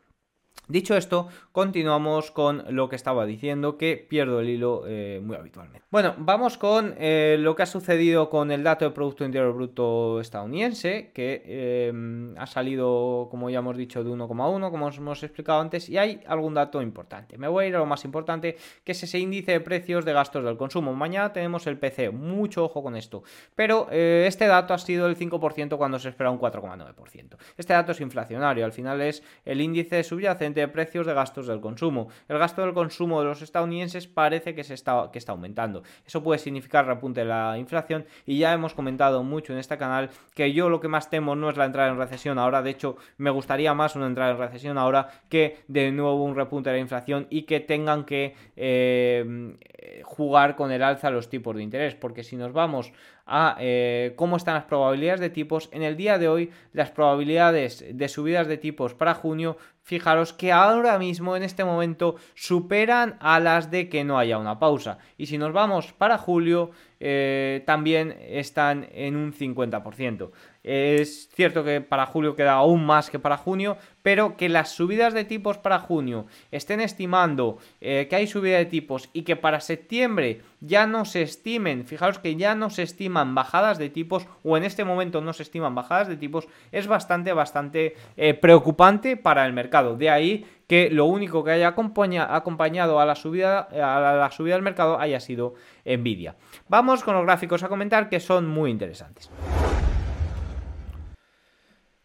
Dicho 0.66 0.96
esto, 0.96 1.28
continuamos 1.52 2.30
con 2.30 2.64
lo 2.70 2.88
que 2.88 2.96
estaba 2.96 3.26
diciendo, 3.26 3.76
que 3.76 3.98
pierdo 3.98 4.40
el 4.40 4.48
hilo 4.48 4.84
eh, 4.86 5.20
muy 5.22 5.36
habitualmente. 5.36 5.82
Bueno, 5.90 6.14
vamos 6.16 6.56
con 6.56 6.94
eh, 6.96 7.36
lo 7.38 7.54
que 7.54 7.64
ha 7.64 7.66
sucedido 7.66 8.30
con 8.30 8.50
el 8.50 8.62
dato 8.62 8.86
de 8.86 8.90
Producto 8.92 9.26
Interior 9.26 9.52
Bruto 9.52 10.20
estadounidense, 10.20 11.10
que 11.12 11.42
eh, 11.44 12.34
ha 12.38 12.46
salido, 12.46 13.28
como 13.30 13.50
ya 13.50 13.58
hemos 13.58 13.76
dicho, 13.76 14.02
de 14.02 14.10
1,1, 14.10 14.70
como 14.70 14.86
os 14.86 14.96
hemos 14.96 15.22
explicado 15.22 15.60
antes, 15.60 15.90
y 15.90 15.98
hay 15.98 16.22
algún 16.26 16.54
dato 16.54 16.80
importante. 16.80 17.36
Me 17.36 17.46
voy 17.46 17.66
a 17.66 17.68
ir 17.68 17.76
a 17.76 17.80
lo 17.80 17.86
más 17.86 18.06
importante, 18.06 18.56
que 18.84 18.92
es 18.92 19.02
ese 19.02 19.18
índice 19.18 19.52
de 19.52 19.60
precios 19.60 20.06
de 20.06 20.14
gastos 20.14 20.44
del 20.44 20.56
consumo. 20.56 20.94
Mañana 20.94 21.30
tenemos 21.34 21.66
el 21.66 21.76
PC, 21.76 22.08
mucho 22.08 22.64
ojo 22.64 22.82
con 22.82 22.96
esto. 22.96 23.22
Pero 23.54 23.90
este 23.90 24.46
dato 24.46 24.72
ha 24.72 24.78
sido 24.78 25.08
el 25.08 25.18
5% 25.18 25.76
cuando 25.76 25.98
se 25.98 26.08
espera 26.08 26.30
un 26.30 26.40
4,9%. 26.40 27.36
Este 27.58 27.74
dato 27.74 27.92
es 27.92 28.00
inflacionario, 28.00 28.64
al 28.64 28.72
final 28.72 29.02
es 29.02 29.22
el 29.44 29.60
índice 29.60 30.02
subyacente 30.02 30.53
de 30.54 30.68
precios 30.68 31.06
de 31.06 31.14
gastos 31.14 31.46
del 31.46 31.60
consumo. 31.60 32.08
El 32.28 32.38
gasto 32.38 32.62
del 32.62 32.74
consumo 32.74 33.20
de 33.20 33.26
los 33.26 33.42
estadounidenses 33.42 34.06
parece 34.06 34.54
que, 34.54 34.64
se 34.64 34.74
está, 34.74 35.10
que 35.12 35.18
está 35.18 35.32
aumentando. 35.32 35.82
Eso 36.06 36.22
puede 36.22 36.38
significar 36.38 36.86
repunte 36.86 37.20
de 37.20 37.26
la 37.26 37.58
inflación 37.58 38.06
y 38.26 38.38
ya 38.38 38.52
hemos 38.52 38.74
comentado 38.74 39.22
mucho 39.22 39.52
en 39.52 39.58
este 39.58 39.78
canal 39.78 40.10
que 40.34 40.52
yo 40.52 40.68
lo 40.68 40.80
que 40.80 40.88
más 40.88 41.10
temo 41.10 41.36
no 41.36 41.50
es 41.50 41.56
la 41.56 41.64
entrada 41.64 41.90
en 41.90 41.98
recesión 41.98 42.38
ahora, 42.38 42.62
de 42.62 42.70
hecho 42.70 42.96
me 43.18 43.30
gustaría 43.30 43.74
más 43.74 43.96
una 43.96 44.06
entrada 44.06 44.32
en 44.32 44.38
recesión 44.38 44.78
ahora 44.78 45.08
que 45.28 45.58
de 45.68 45.90
nuevo 45.92 46.22
un 46.22 46.34
repunte 46.34 46.70
de 46.70 46.76
la 46.76 46.80
inflación 46.80 47.26
y 47.30 47.42
que 47.42 47.60
tengan 47.60 48.04
que 48.04 48.34
eh, 48.56 49.56
jugar 50.02 50.56
con 50.56 50.72
el 50.72 50.82
alza 50.82 51.10
los 51.10 51.28
tipos 51.28 51.56
de 51.56 51.62
interés, 51.62 51.94
porque 51.94 52.24
si 52.24 52.36
nos 52.36 52.52
vamos 52.52 52.92
a 53.26 53.56
eh, 53.58 54.12
cómo 54.16 54.36
están 54.36 54.54
las 54.54 54.64
probabilidades 54.64 55.20
de 55.20 55.30
tipos, 55.30 55.68
en 55.72 55.82
el 55.82 55.96
día 55.96 56.18
de 56.18 56.28
hoy 56.28 56.50
las 56.72 56.90
probabilidades 56.90 57.84
de 57.90 58.08
subidas 58.08 58.46
de 58.46 58.58
tipos 58.58 58.94
para 58.94 59.14
junio, 59.14 59.56
fijaros 59.84 60.32
que 60.32 60.50
ahora 60.50 60.98
mismo 60.98 61.36
en 61.36 61.42
este 61.42 61.64
momento 61.64 62.16
superan 62.34 63.16
a 63.20 63.38
las 63.38 63.70
de 63.70 63.88
que 63.88 64.02
no 64.02 64.18
haya 64.18 64.38
una 64.38 64.58
pausa. 64.58 64.98
Y 65.18 65.26
si 65.26 65.38
nos 65.38 65.52
vamos 65.52 65.92
para 65.92 66.18
julio, 66.18 66.70
eh, 67.00 67.62
también 67.66 68.16
están 68.18 68.88
en 68.92 69.14
un 69.14 69.32
50%. 69.32 70.32
Es 70.64 71.28
cierto 71.34 71.62
que 71.62 71.82
para 71.82 72.06
julio 72.06 72.34
queda 72.34 72.54
aún 72.54 72.86
más 72.86 73.10
que 73.10 73.18
para 73.18 73.36
junio, 73.36 73.76
pero 74.00 74.38
que 74.38 74.48
las 74.48 74.70
subidas 74.70 75.12
de 75.12 75.24
tipos 75.24 75.58
para 75.58 75.78
junio 75.78 76.24
estén 76.50 76.80
estimando 76.80 77.58
eh, 77.82 78.06
que 78.08 78.16
hay 78.16 78.26
subida 78.26 78.56
de 78.56 78.64
tipos 78.64 79.10
y 79.12 79.22
que 79.22 79.36
para 79.36 79.60
septiembre 79.60 80.40
ya 80.60 80.86
no 80.86 81.04
se 81.04 81.20
estimen, 81.20 81.86
fijaros 81.86 82.18
que 82.18 82.36
ya 82.36 82.54
no 82.54 82.70
se 82.70 82.82
estiman 82.82 83.34
bajadas 83.34 83.76
de 83.76 83.90
tipos 83.90 84.26
o 84.42 84.56
en 84.56 84.64
este 84.64 84.84
momento 84.84 85.20
no 85.20 85.34
se 85.34 85.42
estiman 85.42 85.74
bajadas 85.74 86.08
de 86.08 86.16
tipos, 86.16 86.48
es 86.72 86.86
bastante, 86.86 87.34
bastante 87.34 87.94
eh, 88.16 88.32
preocupante 88.32 89.18
para 89.18 89.44
el 89.44 89.52
mercado. 89.52 89.96
De 89.96 90.08
ahí 90.08 90.46
que 90.66 90.88
lo 90.88 91.04
único 91.04 91.44
que 91.44 91.50
haya 91.50 91.68
acompañado 91.68 93.00
a 93.00 93.04
la 93.04 93.14
subida, 93.14 93.68
a 93.70 94.30
del 94.38 94.62
mercado 94.62 94.98
haya 94.98 95.20
sido 95.20 95.54
Nvidia. 95.84 96.36
Vamos 96.68 97.04
con 97.04 97.14
los 97.14 97.24
gráficos 97.24 97.62
a 97.62 97.68
comentar 97.68 98.08
que 98.08 98.18
son 98.18 98.48
muy 98.48 98.70
interesantes. 98.70 99.30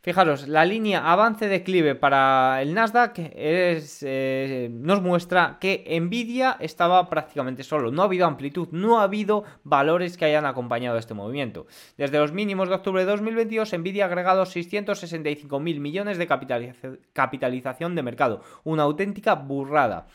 Fijaros, 0.01 0.48
la 0.48 0.63
línea 0.63 1.12
avance-declive 1.12 1.94
para 1.94 2.62
el 2.62 2.74
Nasdaq 2.74 3.15
eh, 3.18 4.70
nos 4.72 5.01
muestra 5.01 5.58
que 5.60 6.00
Nvidia 6.00 6.56
estaba 6.62 7.10
prácticamente 7.10 7.63
solo. 7.63 7.91
No 7.91 8.03
ha 8.03 8.06
habido 8.06 8.25
amplitud, 8.25 8.70
no 8.72 9.00
ha 9.00 9.03
habido 9.03 9.44
valores 9.65 10.15
que 10.15 10.24
hayan 10.24 10.46
acompañado 10.46 10.98
este 10.98 11.13
movimiento. 11.13 11.68
Desde 11.98 12.18
los 12.18 12.32
mínimos 12.32 12.70
de 12.70 12.75
octubre 12.75 13.03
de 13.03 13.12
2022, 13.12 13.77
Nvidia 13.77 14.06
ha 14.06 14.08
agregado 14.08 14.44
665.000 14.44 15.79
millones 15.82 16.18
de 16.18 16.27
capitalización 17.12 17.96
de 17.96 18.03
mercado. 18.03 18.41
Una 18.63 18.84
auténtica 18.84 19.36
burrada. 19.36 20.08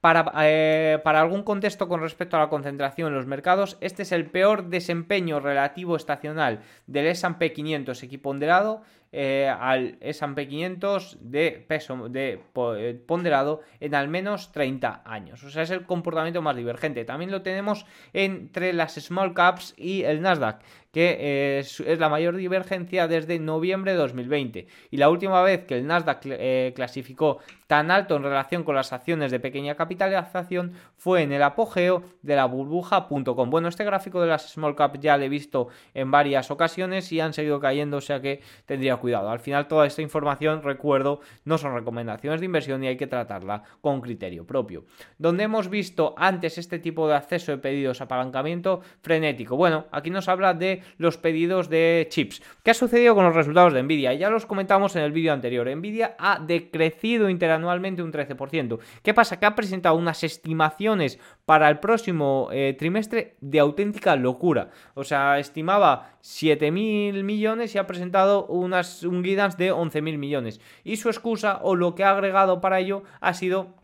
Para, 0.00 0.32
eh, 0.42 1.00
para, 1.02 1.20
algún 1.20 1.42
contexto 1.42 1.88
con 1.88 2.00
respecto 2.00 2.36
a 2.36 2.40
la 2.40 2.48
concentración 2.48 3.08
en 3.08 3.14
los 3.14 3.26
mercados, 3.26 3.78
este 3.80 4.02
es 4.02 4.12
el 4.12 4.30
peor 4.30 4.68
desempeño 4.68 5.40
relativo 5.40 5.96
estacional 5.96 6.60
del 6.86 7.06
S&P 7.08 7.52
500 7.52 8.00
equiponderado 8.04 8.82
eh, 9.10 9.48
al 9.48 9.96
S&P 10.00 10.48
500 10.48 11.18
de 11.20 11.64
peso 11.66 12.08
de 12.08 12.40
eh, 12.76 13.02
ponderado 13.06 13.62
en 13.80 13.94
al 13.94 14.08
menos 14.08 14.52
30 14.52 15.02
años. 15.04 15.42
O 15.44 15.50
sea, 15.50 15.62
es 15.62 15.70
el 15.70 15.86
comportamiento 15.86 16.42
más 16.42 16.56
divergente. 16.56 17.04
También 17.04 17.30
lo 17.30 17.42
tenemos 17.42 17.86
entre 18.12 18.72
las 18.72 18.94
small 18.94 19.32
caps 19.32 19.74
y 19.78 20.02
el 20.02 20.20
Nasdaq, 20.20 20.60
que 20.92 21.58
es, 21.58 21.80
la 21.80 22.08
mayor 22.08 22.36
divergencia 22.36 23.08
desde 23.08 23.38
noviembre 23.38 23.92
de 23.92 23.98
2020. 23.98 24.66
Y 24.90 24.96
la 24.96 25.08
última 25.08 25.42
vez 25.42 25.64
que 25.64 25.76
el 25.76 25.86
Nasdaq 25.86 26.20
eh, 26.24 26.72
clasificó 26.74 27.38
tan 27.66 27.90
alto 27.90 28.16
en 28.16 28.22
relación 28.22 28.64
con 28.64 28.74
las 28.74 28.92
acciones 28.92 29.30
de 29.30 29.40
pequeña 29.40 29.74
capitalización 29.74 30.72
fue 30.96 31.22
en 31.22 31.32
el 31.32 31.42
apogeo 31.42 32.02
de 32.22 32.36
la 32.36 32.46
burbuja.com. 32.46 33.50
Bueno, 33.50 33.68
este 33.68 33.84
gráfico 33.84 34.20
de 34.20 34.28
las 34.28 34.50
small 34.50 34.74
caps 34.74 35.00
ya 35.00 35.16
lo 35.16 35.24
he 35.24 35.28
visto 35.28 35.68
en 35.94 36.10
varias 36.10 36.50
ocasiones 36.50 37.10
y 37.12 37.20
han 37.20 37.32
seguido 37.32 37.60
cayendo, 37.60 37.98
o 37.98 38.02
sea 38.02 38.20
que 38.20 38.40
tendría 38.66 38.97
cuidado. 38.98 39.30
Al 39.30 39.40
final 39.40 39.68
toda 39.68 39.86
esta 39.86 40.02
información, 40.02 40.62
recuerdo, 40.62 41.20
no 41.44 41.58
son 41.58 41.74
recomendaciones 41.74 42.40
de 42.40 42.46
inversión 42.46 42.84
y 42.84 42.88
hay 42.88 42.96
que 42.96 43.06
tratarla 43.06 43.62
con 43.80 44.00
criterio 44.00 44.46
propio. 44.46 44.84
Donde 45.18 45.44
hemos 45.44 45.68
visto 45.68 46.14
antes 46.16 46.58
este 46.58 46.78
tipo 46.78 47.08
de 47.08 47.16
acceso 47.16 47.52
de 47.52 47.58
pedidos 47.58 48.00
apalancamiento 48.00 48.80
frenético. 49.02 49.56
Bueno, 49.56 49.86
aquí 49.90 50.10
nos 50.10 50.28
habla 50.28 50.54
de 50.54 50.82
los 50.98 51.16
pedidos 51.16 51.68
de 51.68 52.06
chips. 52.10 52.42
¿Qué 52.62 52.70
ha 52.70 52.74
sucedido 52.74 53.14
con 53.14 53.24
los 53.24 53.34
resultados 53.34 53.72
de 53.72 53.82
Nvidia? 53.82 54.14
Ya 54.14 54.30
los 54.30 54.46
comentamos 54.46 54.96
en 54.96 55.02
el 55.02 55.12
vídeo 55.12 55.32
anterior. 55.32 55.68
Nvidia 55.68 56.16
ha 56.18 56.38
decrecido 56.38 57.28
interanualmente 57.28 58.02
un 58.02 58.12
13%. 58.12 58.78
¿Qué 59.02 59.14
pasa? 59.14 59.38
Que 59.38 59.46
ha 59.46 59.54
presentado 59.54 59.96
unas 59.96 60.24
estimaciones 60.24 61.18
para 61.44 61.68
el 61.68 61.78
próximo 61.78 62.48
eh, 62.52 62.74
trimestre 62.78 63.36
de 63.40 63.58
auténtica 63.58 64.16
locura. 64.16 64.70
O 64.94 65.04
sea, 65.04 65.38
estimaba 65.38 66.12
7.000 66.22 67.22
millones 67.22 67.74
y 67.74 67.78
ha 67.78 67.86
presentado 67.86 68.46
unas, 68.46 68.87
un 69.02 69.22
guidance 69.22 69.56
de 69.56 69.72
11.000 69.72 70.18
millones. 70.18 70.60
Y 70.84 70.96
su 70.96 71.08
excusa 71.08 71.60
o 71.62 71.76
lo 71.76 71.94
que 71.94 72.04
ha 72.04 72.10
agregado 72.10 72.60
para 72.60 72.80
ello 72.80 73.02
ha 73.20 73.34
sido 73.34 73.74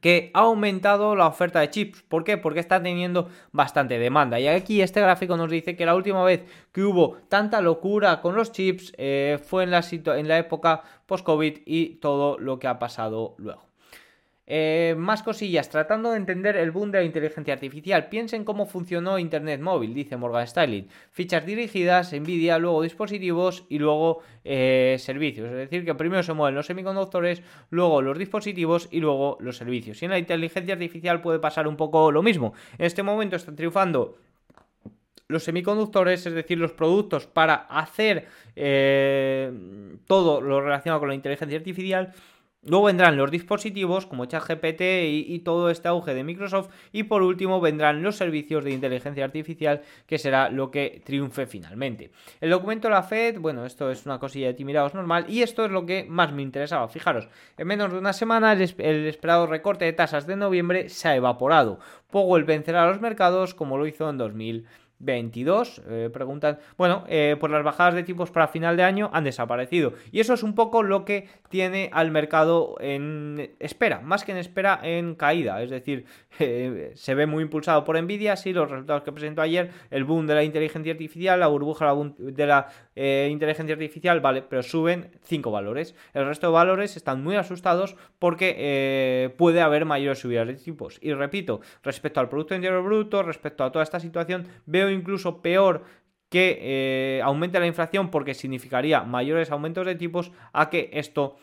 que 0.00 0.30
ha 0.34 0.40
aumentado 0.40 1.16
la 1.16 1.26
oferta 1.26 1.60
de 1.60 1.70
chips. 1.70 2.02
¿Por 2.02 2.24
qué? 2.24 2.36
Porque 2.36 2.60
está 2.60 2.82
teniendo 2.82 3.28
bastante 3.52 3.98
demanda. 3.98 4.40
Y 4.40 4.48
aquí 4.48 4.82
este 4.82 5.00
gráfico 5.00 5.36
nos 5.36 5.50
dice 5.50 5.76
que 5.76 5.86
la 5.86 5.94
última 5.94 6.24
vez 6.24 6.44
que 6.72 6.82
hubo 6.82 7.16
tanta 7.28 7.60
locura 7.60 8.20
con 8.20 8.34
los 8.34 8.52
chips 8.52 8.92
eh, 8.96 9.38
fue 9.42 9.64
en 9.64 9.70
la, 9.70 9.84
en 9.90 10.28
la 10.28 10.38
época 10.38 10.82
post-COVID 11.06 11.58
y 11.64 11.96
todo 11.96 12.38
lo 12.38 12.58
que 12.58 12.68
ha 12.68 12.78
pasado 12.78 13.34
luego. 13.38 13.73
Eh, 14.46 14.94
más 14.98 15.22
cosillas, 15.22 15.70
tratando 15.70 16.10
de 16.10 16.18
entender 16.18 16.56
el 16.56 16.70
boom 16.70 16.90
de 16.90 16.98
la 16.98 17.04
inteligencia 17.04 17.54
artificial. 17.54 18.08
Piensen 18.08 18.44
cómo 18.44 18.66
funcionó 18.66 19.18
Internet 19.18 19.60
móvil, 19.60 19.94
dice 19.94 20.18
Morgan 20.18 20.44
Stanley. 20.44 20.86
Fichas 21.10 21.46
dirigidas, 21.46 22.12
Nvidia, 22.12 22.58
luego 22.58 22.82
dispositivos 22.82 23.64
y 23.70 23.78
luego 23.78 24.20
eh, 24.44 24.96
servicios. 24.98 25.48
Es 25.48 25.56
decir, 25.56 25.84
que 25.86 25.94
primero 25.94 26.22
se 26.22 26.34
mueven 26.34 26.54
los 26.54 26.66
semiconductores, 26.66 27.42
luego 27.70 28.02
los 28.02 28.18
dispositivos 28.18 28.88
y 28.90 29.00
luego 29.00 29.38
los 29.40 29.56
servicios. 29.56 30.02
Y 30.02 30.04
en 30.04 30.10
la 30.10 30.18
inteligencia 30.18 30.74
artificial 30.74 31.22
puede 31.22 31.38
pasar 31.38 31.66
un 31.66 31.76
poco 31.76 32.12
lo 32.12 32.22
mismo. 32.22 32.52
En 32.76 32.84
este 32.84 33.02
momento 33.02 33.36
están 33.36 33.56
triunfando 33.56 34.18
los 35.26 35.42
semiconductores, 35.42 36.26
es 36.26 36.34
decir, 36.34 36.58
los 36.58 36.72
productos 36.72 37.26
para 37.26 37.54
hacer 37.54 38.26
eh, 38.56 39.50
todo 40.06 40.42
lo 40.42 40.60
relacionado 40.60 41.00
con 41.00 41.08
la 41.08 41.14
inteligencia 41.14 41.56
artificial 41.56 42.12
Luego 42.66 42.86
vendrán 42.86 43.16
los 43.16 43.30
dispositivos 43.30 44.06
como 44.06 44.24
ChatGPT 44.24 44.80
y, 44.80 45.26
y, 45.28 45.38
todo 45.40 45.70
este 45.70 45.88
auge 45.88 46.14
de 46.14 46.24
Microsoft. 46.24 46.70
Y 46.92 47.04
por 47.04 47.22
último 47.22 47.60
vendrán 47.60 48.02
los 48.02 48.16
servicios 48.16 48.64
de 48.64 48.72
inteligencia 48.72 49.24
artificial, 49.24 49.82
que 50.06 50.18
será 50.18 50.48
lo 50.48 50.70
que 50.70 51.02
triunfe 51.04 51.46
finalmente. 51.46 52.10
El 52.40 52.50
documento 52.50 52.88
de 52.88 52.94
la 52.94 53.02
Fed, 53.02 53.38
bueno, 53.38 53.66
esto 53.66 53.90
es 53.90 54.06
una 54.06 54.18
cosilla 54.18 54.46
de 54.48 54.54
timirados 54.54 54.94
normal. 54.94 55.26
Y 55.28 55.42
esto 55.42 55.64
es 55.64 55.70
lo 55.70 55.84
que 55.84 56.06
más 56.08 56.32
me 56.32 56.42
interesaba. 56.42 56.88
Fijaros, 56.88 57.28
en 57.56 57.66
menos 57.66 57.92
de 57.92 57.98
una 57.98 58.12
semana 58.12 58.52
el, 58.52 58.62
esperado 58.62 59.46
recorte 59.46 59.84
de 59.84 59.92
tasas 59.92 60.26
de 60.26 60.36
noviembre 60.36 60.88
se 60.88 61.08
ha 61.08 61.16
evaporado. 61.16 61.78
Powell 62.10 62.44
vencerá 62.44 62.84
a 62.84 62.86
los 62.86 63.00
mercados 63.00 63.54
como 63.54 63.76
lo 63.76 63.86
hizo 63.86 64.08
en 64.08 64.18
2020. 64.18 64.83
22. 65.04 65.82
Eh, 65.88 66.10
preguntan, 66.12 66.58
bueno, 66.76 67.04
eh, 67.08 67.36
pues 67.38 67.52
las 67.52 67.62
bajadas 67.62 67.94
de 67.94 68.02
tipos 68.02 68.30
para 68.30 68.48
final 68.48 68.76
de 68.76 68.82
año 68.82 69.10
han 69.12 69.24
desaparecido. 69.24 69.92
Y 70.10 70.20
eso 70.20 70.34
es 70.34 70.42
un 70.42 70.54
poco 70.54 70.82
lo 70.82 71.04
que 71.04 71.28
tiene 71.48 71.90
al 71.92 72.10
mercado 72.10 72.76
en 72.80 73.54
espera, 73.60 74.00
más 74.00 74.24
que 74.24 74.32
en 74.32 74.38
espera, 74.38 74.80
en 74.82 75.14
caída. 75.14 75.62
Es 75.62 75.70
decir, 75.70 76.06
eh, 76.38 76.92
se 76.94 77.14
ve 77.14 77.26
muy 77.26 77.42
impulsado 77.42 77.84
por 77.84 78.00
Nvidia, 78.00 78.36
sí, 78.36 78.52
los 78.52 78.70
resultados 78.70 79.02
que 79.02 79.12
presentó 79.12 79.42
ayer, 79.42 79.70
el 79.90 80.04
boom 80.04 80.26
de 80.26 80.34
la 80.34 80.44
inteligencia 80.44 80.92
artificial, 80.92 81.40
la 81.40 81.46
burbuja 81.46 81.94
de 82.18 82.46
la 82.46 82.68
inteligencia 82.96 83.74
artificial, 83.74 84.20
vale, 84.20 84.42
pero 84.42 84.62
suben 84.62 85.10
5 85.22 85.50
valores. 85.50 85.94
El 86.12 86.26
resto 86.26 86.46
de 86.46 86.52
valores 86.52 86.96
están 86.96 87.22
muy 87.22 87.36
asustados 87.36 87.96
porque 88.18 89.32
puede 89.36 89.60
haber 89.60 89.84
mayores 89.84 90.20
subidas 90.20 90.46
de 90.46 90.54
tipos. 90.54 90.98
Y 91.00 91.12
repito, 91.12 91.60
respecto 91.82 92.20
al 92.20 92.28
Producto 92.28 92.54
Interior 92.54 92.82
Bruto, 92.82 93.22
respecto 93.22 93.64
a 93.64 93.72
toda 93.72 93.82
esta 93.82 94.00
situación, 94.00 94.46
veo 94.66 94.90
incluso 94.90 95.42
peor 95.42 95.82
que 96.34 96.58
eh, 96.60 97.22
aumente 97.22 97.60
la 97.60 97.66
inflación 97.68 98.10
porque 98.10 98.34
significaría 98.34 99.04
mayores 99.04 99.52
aumentos 99.52 99.86
de 99.86 99.94
tipos 99.94 100.32
a 100.52 100.68
que 100.68 100.90
esto 100.92 101.36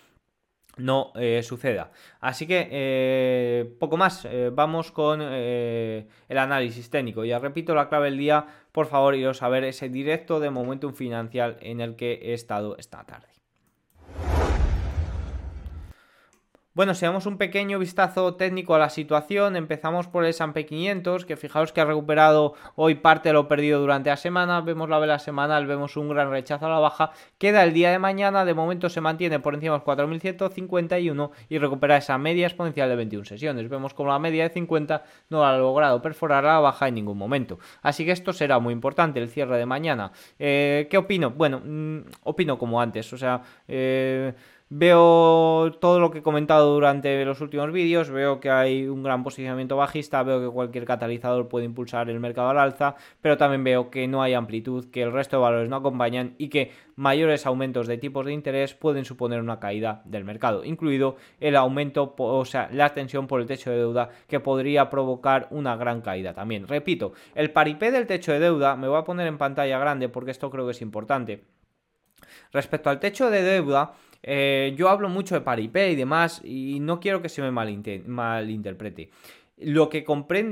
no 0.78 1.12
eh, 1.16 1.42
suceda. 1.44 1.92
Así 2.20 2.48
que 2.48 2.68
eh, 2.72 3.76
poco 3.80 3.98
más, 3.98 4.28
vamos 4.54 4.92
con 4.92 5.22
el 5.22 6.38
análisis 6.38 6.90
técnico. 6.90 7.26
Ya 7.26 7.40
repito 7.40 7.76
la 7.76 7.90
clave 7.90 8.06
del 8.06 8.18
día, 8.18 8.46
por 8.72 8.88
favor, 8.88 9.16
iros 9.16 9.42
a 9.44 9.50
ver 9.50 9.64
ese 9.64 9.90
directo 9.90 10.40
de 10.40 10.50
Momentum 10.50 10.94
Financial 10.94 11.58
en 11.62 11.82
el 11.82 11.96
que 11.96 12.20
he 12.24 12.34
estado 12.34 12.78
esta 12.78 13.04
tarde. 13.04 13.31
Bueno, 16.74 16.94
si 16.94 17.06
damos 17.06 17.26
un 17.26 17.38
pequeño 17.38 17.80
vistazo 17.80 18.36
técnico 18.36 18.74
a 18.74 18.80
la 18.80 18.90
situación, 18.90 19.58
empezamos 19.58 20.08
por 20.08 20.24
el 20.24 20.30
S&P 20.30 20.66
500, 20.66 21.26
que 21.26 21.36
fijaos 21.36 21.74
que 21.74 21.82
ha 21.82 21.86
recuperado 21.86 22.54
hoy 22.78 22.96
parte 22.96 23.28
de 23.28 23.34
lo 23.34 23.50
perdido 23.50 23.82
durante 23.82 24.10
la 24.10 24.16
semana, 24.16 24.62
vemos 24.62 24.88
la 24.88 24.98
vela 24.98 25.20
semanal, 25.20 25.68
vemos 25.68 25.98
un 25.98 26.08
gran 26.08 26.32
rechazo 26.32 26.68
a 26.68 26.70
la 26.70 26.80
baja, 26.80 27.12
queda 27.38 27.66
el 27.66 27.74
día 27.74 27.92
de 27.92 28.00
mañana, 28.00 28.46
de 28.46 28.54
momento 28.54 28.88
se 28.88 29.02
mantiene 29.02 29.42
por 29.42 29.54
encima 29.54 29.74
de 29.74 29.80
los 29.80 29.86
4.151 29.86 31.32
y 31.50 31.58
recupera 31.58 31.98
esa 31.98 32.18
media 32.18 32.48
exponencial 32.48 32.88
de 32.88 32.96
21 32.96 33.26
sesiones, 33.26 33.68
vemos 33.68 33.94
como 33.94 34.10
la 34.10 34.20
media 34.20 34.48
de 34.48 34.54
50 34.54 35.04
no 35.30 35.46
ha 35.46 35.58
logrado 35.58 36.02
perforar 36.02 36.46
a 36.46 36.54
la 36.54 36.60
baja 36.60 36.88
en 36.88 36.96
ningún 36.96 37.18
momento, 37.18 37.60
así 37.82 38.06
que 38.06 38.12
esto 38.12 38.32
será 38.32 38.60
muy 38.60 38.72
importante, 38.72 39.20
el 39.20 39.28
cierre 39.28 39.58
de 39.58 39.66
mañana. 39.66 40.14
Eh, 40.40 40.88
¿Qué 40.90 40.98
opino? 40.98 41.32
Bueno, 41.32 41.62
mm, 41.66 42.00
opino 42.24 42.58
como 42.58 42.80
antes, 42.80 43.12
o 43.12 43.18
sea... 43.18 43.42
Eh, 43.68 44.34
Veo 44.74 45.74
todo 45.82 46.00
lo 46.00 46.12
que 46.12 46.20
he 46.20 46.22
comentado 46.22 46.74
durante 46.74 47.26
los 47.26 47.42
últimos 47.42 47.74
vídeos, 47.74 48.10
veo 48.10 48.40
que 48.40 48.50
hay 48.50 48.88
un 48.88 49.04
gran 49.04 49.22
posicionamiento 49.22 49.76
bajista, 49.76 50.24
veo 50.24 50.40
que 50.40 50.48
cualquier 50.48 50.86
catalizador 50.86 51.50
puede 51.50 51.66
impulsar 51.66 52.10
el 52.10 52.22
mercado 52.22 52.52
al 52.52 52.58
alza, 52.58 52.96
pero 53.20 53.36
también 53.36 53.66
veo 53.66 53.92
que 53.92 54.08
no 54.08 54.24
hay 54.24 54.34
amplitud, 54.34 54.90
que 54.90 55.02
el 55.02 55.12
resto 55.12 55.36
de 55.36 55.42
valores 55.42 55.68
no 55.68 55.76
acompañan 55.76 56.36
y 56.38 56.48
que 56.48 56.72
mayores 56.96 57.46
aumentos 57.46 57.86
de 57.86 57.98
tipos 57.98 58.26
de 58.26 58.32
interés 58.32 58.74
pueden 58.74 59.04
suponer 59.04 59.42
una 59.42 59.60
caída 59.60 60.04
del 60.06 60.24
mercado, 60.24 60.64
incluido 60.64 61.18
el 61.42 61.58
aumento, 61.58 62.16
o 62.18 62.46
sea, 62.46 62.70
la 62.72 62.94
tensión 62.94 63.28
por 63.28 63.42
el 63.42 63.48
techo 63.48 63.72
de 63.72 63.78
deuda 63.78 64.12
que 64.30 64.40
podría 64.40 64.90
provocar 64.90 65.48
una 65.50 65.76
gran 65.76 66.00
caída 66.00 66.34
también. 66.34 66.66
Repito, 66.66 67.12
el 67.36 67.52
paripé 67.52 67.92
del 67.92 68.08
techo 68.08 68.32
de 68.32 68.40
deuda, 68.40 68.78
me 68.78 68.88
voy 68.88 69.00
a 69.00 69.04
poner 69.04 69.28
en 69.28 69.38
pantalla 69.38 69.78
grande 69.80 70.08
porque 70.08 70.32
esto 70.32 70.50
creo 70.50 70.64
que 70.64 70.72
es 70.72 70.82
importante. 70.82 71.44
Respecto 72.54 72.90
al 72.90 73.02
techo 73.02 73.30
de 73.30 73.42
deuda, 73.42 73.96
eh, 74.24 74.74
yo 74.78 74.90
hablo 74.90 75.10
mucho 75.10 75.36
de 75.36 75.42
paripé 75.42 75.92
y 75.92 75.96
demás 75.96 76.42
y 76.44 76.80
no 76.80 77.00
quiero 77.00 77.22
que 77.22 77.30
se 77.30 77.42
me 77.42 77.52
malinterprete. 77.52 79.10
Lo 79.58 79.90
que 79.90 80.04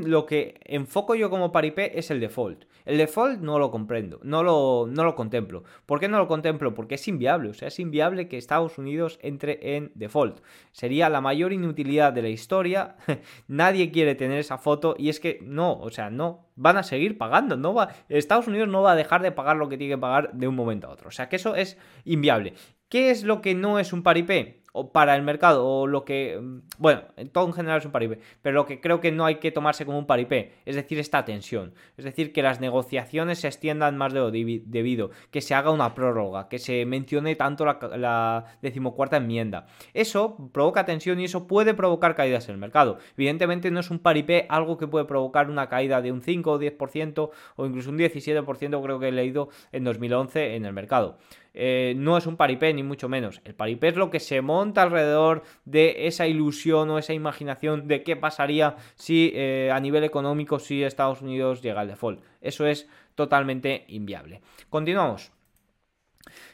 lo 0.05 0.25
que 0.25 0.59
enfoco 0.65 1.15
yo 1.15 1.29
como 1.29 1.51
paripé 1.51 1.97
es 1.97 2.11
el 2.11 2.19
default. 2.19 2.65
El 2.89 2.97
default 2.97 3.39
no 3.39 3.59
lo 3.59 3.69
comprendo, 3.69 4.19
no 4.23 4.41
lo, 4.41 4.87
no 4.89 5.03
lo 5.03 5.13
contemplo. 5.13 5.63
¿Por 5.85 5.99
qué 5.99 6.07
no 6.07 6.17
lo 6.17 6.27
contemplo? 6.27 6.73
Porque 6.73 6.95
es 6.95 7.07
inviable, 7.07 7.49
o 7.49 7.53
sea, 7.53 7.67
es 7.67 7.79
inviable 7.79 8.27
que 8.27 8.35
Estados 8.35 8.79
Unidos 8.79 9.19
entre 9.21 9.75
en 9.75 9.91
default. 9.93 10.39
Sería 10.71 11.07
la 11.07 11.21
mayor 11.21 11.53
inutilidad 11.53 12.13
de 12.13 12.23
la 12.23 12.29
historia. 12.29 12.95
Nadie 13.47 13.91
quiere 13.91 14.15
tener 14.15 14.39
esa 14.39 14.57
foto 14.57 14.95
y 14.97 15.09
es 15.09 15.19
que 15.19 15.37
no, 15.43 15.79
o 15.79 15.91
sea, 15.91 16.09
no 16.09 16.47
van 16.55 16.77
a 16.77 16.83
seguir 16.83 17.19
pagando, 17.19 17.57
no 17.57 17.75
va 17.75 17.89
Estados 18.09 18.47
Unidos 18.47 18.67
no 18.67 18.81
va 18.81 18.93
a 18.93 18.95
dejar 18.95 19.21
de 19.21 19.31
pagar 19.31 19.57
lo 19.57 19.69
que 19.69 19.77
tiene 19.77 19.93
que 19.93 19.99
pagar 19.99 20.33
de 20.33 20.47
un 20.47 20.55
momento 20.55 20.87
a 20.87 20.89
otro. 20.89 21.09
O 21.09 21.11
sea, 21.11 21.29
que 21.29 21.35
eso 21.35 21.55
es 21.55 21.77
inviable. 22.05 22.55
¿Qué 22.89 23.11
es 23.11 23.23
lo 23.23 23.39
que 23.41 23.53
no 23.53 23.77
es 23.77 23.93
un 23.93 24.01
paripé? 24.01 24.63
Para 24.87 25.15
el 25.15 25.23
mercado, 25.23 25.65
o 25.65 25.87
lo 25.87 26.05
que, 26.05 26.39
mm, 26.41 26.61
bueno, 26.77 27.01
en 27.17 27.29
todo 27.29 27.47
en 27.47 27.53
general 27.53 27.79
es 27.79 27.85
un 27.85 27.91
paripé, 27.91 28.19
pero 28.41 28.55
lo 28.55 28.65
que 28.65 28.79
creo 28.81 28.99
que 28.99 29.11
no 29.11 29.25
hay 29.25 29.35
que 29.35 29.51
tomarse 29.51 29.85
como 29.85 29.99
un 29.99 30.05
paripé, 30.05 30.53
es 30.65 30.75
decir, 30.75 30.99
esta 30.99 31.25
tensión, 31.25 31.73
es 31.97 32.05
decir, 32.05 32.33
que 32.33 32.41
las 32.41 32.59
negociaciones 32.59 33.39
se 33.39 33.47
extiendan 33.47 33.97
más 33.97 34.13
de 34.13 34.19
lo 34.19 34.31
debido, 34.31 35.11
que 35.31 35.41
se 35.41 35.53
haga 35.55 35.71
una 35.71 35.93
prórroga, 35.93 36.49
que 36.49 36.59
se 36.59 36.85
mencione 36.85 37.35
tanto 37.35 37.65
la, 37.65 37.79
la 37.97 38.45
decimocuarta 38.61 39.17
enmienda. 39.17 39.67
Eso 39.93 40.49
provoca 40.51 40.85
tensión 40.85 41.19
y 41.19 41.25
eso 41.25 41.47
puede 41.47 41.73
provocar 41.73 42.15
caídas 42.15 42.47
en 42.47 42.55
el 42.55 42.59
mercado. 42.59 42.99
Evidentemente 43.17 43.71
no 43.71 43.79
es 43.79 43.89
un 43.91 43.99
paripé 43.99 44.45
algo 44.49 44.77
que 44.77 44.87
puede 44.87 45.05
provocar 45.05 45.49
una 45.49 45.69
caída 45.69 46.01
de 46.01 46.11
un 46.11 46.21
5 46.21 46.51
o 46.51 46.59
10% 46.59 47.29
o 47.55 47.65
incluso 47.65 47.89
un 47.89 47.97
17% 47.97 48.81
creo 48.81 48.99
que 48.99 49.07
he 49.07 49.11
leído 49.11 49.49
en 49.71 49.83
2011 49.83 50.55
en 50.55 50.65
el 50.65 50.73
mercado. 50.73 51.17
Eh, 51.53 51.93
no 51.97 52.17
es 52.17 52.27
un 52.27 52.37
paripé, 52.37 52.73
ni 52.73 52.83
mucho 52.83 53.09
menos. 53.09 53.41
El 53.43 53.55
paripé 53.55 53.89
es 53.89 53.95
lo 53.95 54.09
que 54.09 54.19
se 54.19 54.41
monta 54.41 54.83
alrededor 54.83 55.43
de 55.65 56.07
esa 56.07 56.27
ilusión 56.27 56.89
o 56.89 56.99
esa 56.99 57.13
imaginación 57.13 57.87
de 57.87 58.03
qué 58.03 58.15
pasaría 58.15 58.75
si 58.95 59.31
eh, 59.33 59.71
a 59.73 59.79
nivel 59.79 60.03
económico 60.03 60.59
si 60.59 60.83
Estados 60.83 61.21
Unidos 61.21 61.61
llega 61.61 61.81
al 61.81 61.87
default. 61.87 62.21
Eso 62.41 62.65
es 62.65 62.87
totalmente 63.15 63.85
inviable. 63.87 64.41
Continuamos. 64.69 65.31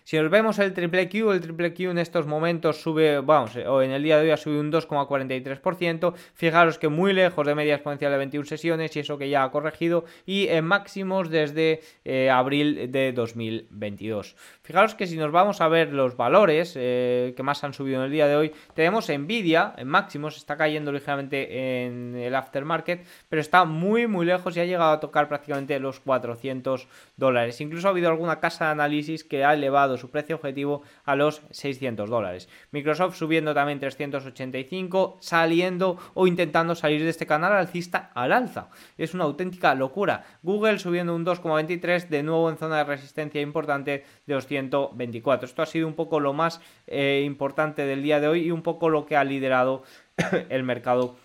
Si 0.05 0.17
nos 0.19 0.29
vemos 0.29 0.59
el 0.59 0.71
triple 0.71 1.09
Q, 1.09 1.31
el 1.31 1.41
triple 1.41 1.73
Q 1.73 1.89
en 1.89 1.97
estos 1.97 2.27
momentos 2.27 2.79
sube, 2.79 3.21
vamos, 3.21 3.55
o 3.55 3.81
en 3.81 3.89
el 3.89 4.03
día 4.03 4.17
de 4.17 4.25
hoy 4.25 4.29
ha 4.29 4.37
subido 4.37 4.61
un 4.61 4.71
2,43%. 4.71 6.13
Fijaros 6.35 6.77
que 6.77 6.89
muy 6.89 7.11
lejos 7.11 7.47
de 7.47 7.55
media 7.55 7.73
exponencial 7.73 8.11
de 8.11 8.19
21 8.19 8.45
sesiones 8.45 8.95
y 8.95 8.99
eso 8.99 9.17
que 9.17 9.29
ya 9.29 9.43
ha 9.43 9.49
corregido 9.49 10.05
y 10.27 10.47
en 10.49 10.63
máximos 10.63 11.31
desde 11.31 11.81
eh, 12.03 12.29
abril 12.29 12.91
de 12.91 13.13
2022. 13.13 14.35
Fijaros 14.61 14.93
que 14.93 15.07
si 15.07 15.17
nos 15.17 15.31
vamos 15.31 15.59
a 15.59 15.67
ver 15.69 15.91
los 15.91 16.15
valores 16.15 16.75
eh, 16.77 17.33
que 17.35 17.41
más 17.41 17.63
han 17.63 17.73
subido 17.73 17.97
en 17.97 18.05
el 18.05 18.11
día 18.11 18.27
de 18.27 18.35
hoy, 18.35 18.51
tenemos 18.75 19.09
Nvidia 19.09 19.73
en 19.75 19.87
máximos, 19.87 20.37
está 20.37 20.55
cayendo 20.55 20.91
ligeramente 20.91 21.83
en 21.83 22.15
el 22.15 22.35
aftermarket, 22.35 23.07
pero 23.27 23.41
está 23.41 23.65
muy 23.65 24.05
muy 24.05 24.27
lejos 24.27 24.55
y 24.55 24.59
ha 24.59 24.65
llegado 24.65 24.91
a 24.91 24.99
tocar 24.99 25.27
prácticamente 25.27 25.79
los 25.79 25.99
400 25.99 26.87
dólares. 27.17 27.59
Incluso 27.59 27.87
ha 27.87 27.89
habido 27.89 28.09
alguna 28.09 28.39
casa 28.39 28.65
de 28.65 28.71
análisis 28.71 29.23
que 29.23 29.43
ha 29.43 29.55
elevado 29.55 29.94
su 29.97 30.09
precio 30.09 30.35
objetivo 30.35 30.81
a 31.03 31.15
los 31.15 31.41
600 31.51 32.09
dólares. 32.09 32.49
Microsoft 32.71 33.15
subiendo 33.15 33.53
también 33.53 33.79
385, 33.79 35.17
saliendo 35.19 35.97
o 36.13 36.27
intentando 36.27 36.75
salir 36.75 37.03
de 37.03 37.09
este 37.09 37.25
canal 37.25 37.53
alcista 37.53 38.11
al 38.13 38.31
alza. 38.31 38.69
Es 38.97 39.13
una 39.13 39.25
auténtica 39.25 39.75
locura. 39.75 40.25
Google 40.43 40.79
subiendo 40.79 41.15
un 41.15 41.25
2,23, 41.25 42.07
de 42.07 42.23
nuevo 42.23 42.49
en 42.49 42.57
zona 42.57 42.77
de 42.77 42.83
resistencia 42.83 43.41
importante 43.41 44.05
de 44.25 44.33
los 44.33 44.47
124. 44.47 45.45
Esto 45.45 45.61
ha 45.61 45.65
sido 45.65 45.87
un 45.87 45.95
poco 45.95 46.19
lo 46.19 46.33
más 46.33 46.61
eh, 46.87 47.23
importante 47.25 47.85
del 47.85 48.03
día 48.03 48.19
de 48.19 48.27
hoy 48.27 48.47
y 48.47 48.51
un 48.51 48.61
poco 48.61 48.89
lo 48.89 49.05
que 49.05 49.17
ha 49.17 49.23
liderado 49.23 49.83
el 50.49 50.63
mercado 50.63 51.15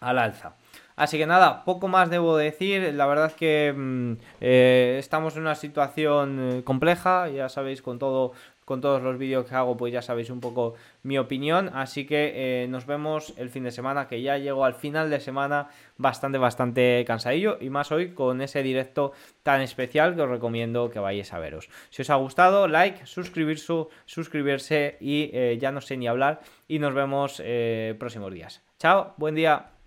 al 0.00 0.18
alza. 0.18 0.56
Así 1.00 1.16
que 1.16 1.24
nada, 1.24 1.64
poco 1.64 1.88
más 1.88 2.10
debo 2.10 2.36
decir. 2.36 2.92
La 2.92 3.06
verdad 3.06 3.28
es 3.28 3.32
que 3.32 3.72
mm, 3.74 4.12
eh, 4.42 4.96
estamos 4.98 5.34
en 5.34 5.42
una 5.42 5.54
situación 5.54 6.58
eh, 6.58 6.62
compleja, 6.62 7.26
ya 7.30 7.48
sabéis, 7.48 7.80
con 7.80 7.98
todo 7.98 8.32
con 8.66 8.82
todos 8.82 9.02
los 9.02 9.18
vídeos 9.18 9.46
que 9.46 9.54
hago, 9.54 9.78
pues 9.78 9.94
ya 9.94 10.02
sabéis 10.02 10.28
un 10.28 10.40
poco 10.40 10.74
mi 11.02 11.16
opinión. 11.16 11.70
Así 11.72 12.06
que 12.06 12.32
eh, 12.34 12.68
nos 12.68 12.84
vemos 12.84 13.32
el 13.38 13.48
fin 13.48 13.64
de 13.64 13.70
semana, 13.70 14.08
que 14.08 14.20
ya 14.20 14.36
llego 14.36 14.66
al 14.66 14.74
final 14.74 15.08
de 15.08 15.20
semana 15.20 15.68
bastante, 15.96 16.36
bastante 16.36 17.02
cansadillo. 17.06 17.56
Y 17.62 17.70
más 17.70 17.90
hoy 17.92 18.12
con 18.12 18.42
ese 18.42 18.62
directo 18.62 19.12
tan 19.42 19.62
especial 19.62 20.14
que 20.14 20.20
os 20.20 20.28
recomiendo 20.28 20.90
que 20.90 20.98
vayáis 20.98 21.32
a 21.32 21.38
veros. 21.38 21.70
Si 21.88 22.02
os 22.02 22.10
ha 22.10 22.16
gustado, 22.16 22.68
like, 22.68 23.06
suscribirse, 23.06 23.86
suscribirse 24.04 24.98
y 25.00 25.30
ya 25.58 25.72
no 25.72 25.80
sé 25.80 25.96
ni 25.96 26.08
hablar. 26.08 26.42
Y 26.68 26.78
nos 26.78 26.92
vemos 26.92 27.42
próximos 27.98 28.34
días. 28.34 28.62
Chao, 28.78 29.14
buen 29.16 29.34
día. 29.34 29.79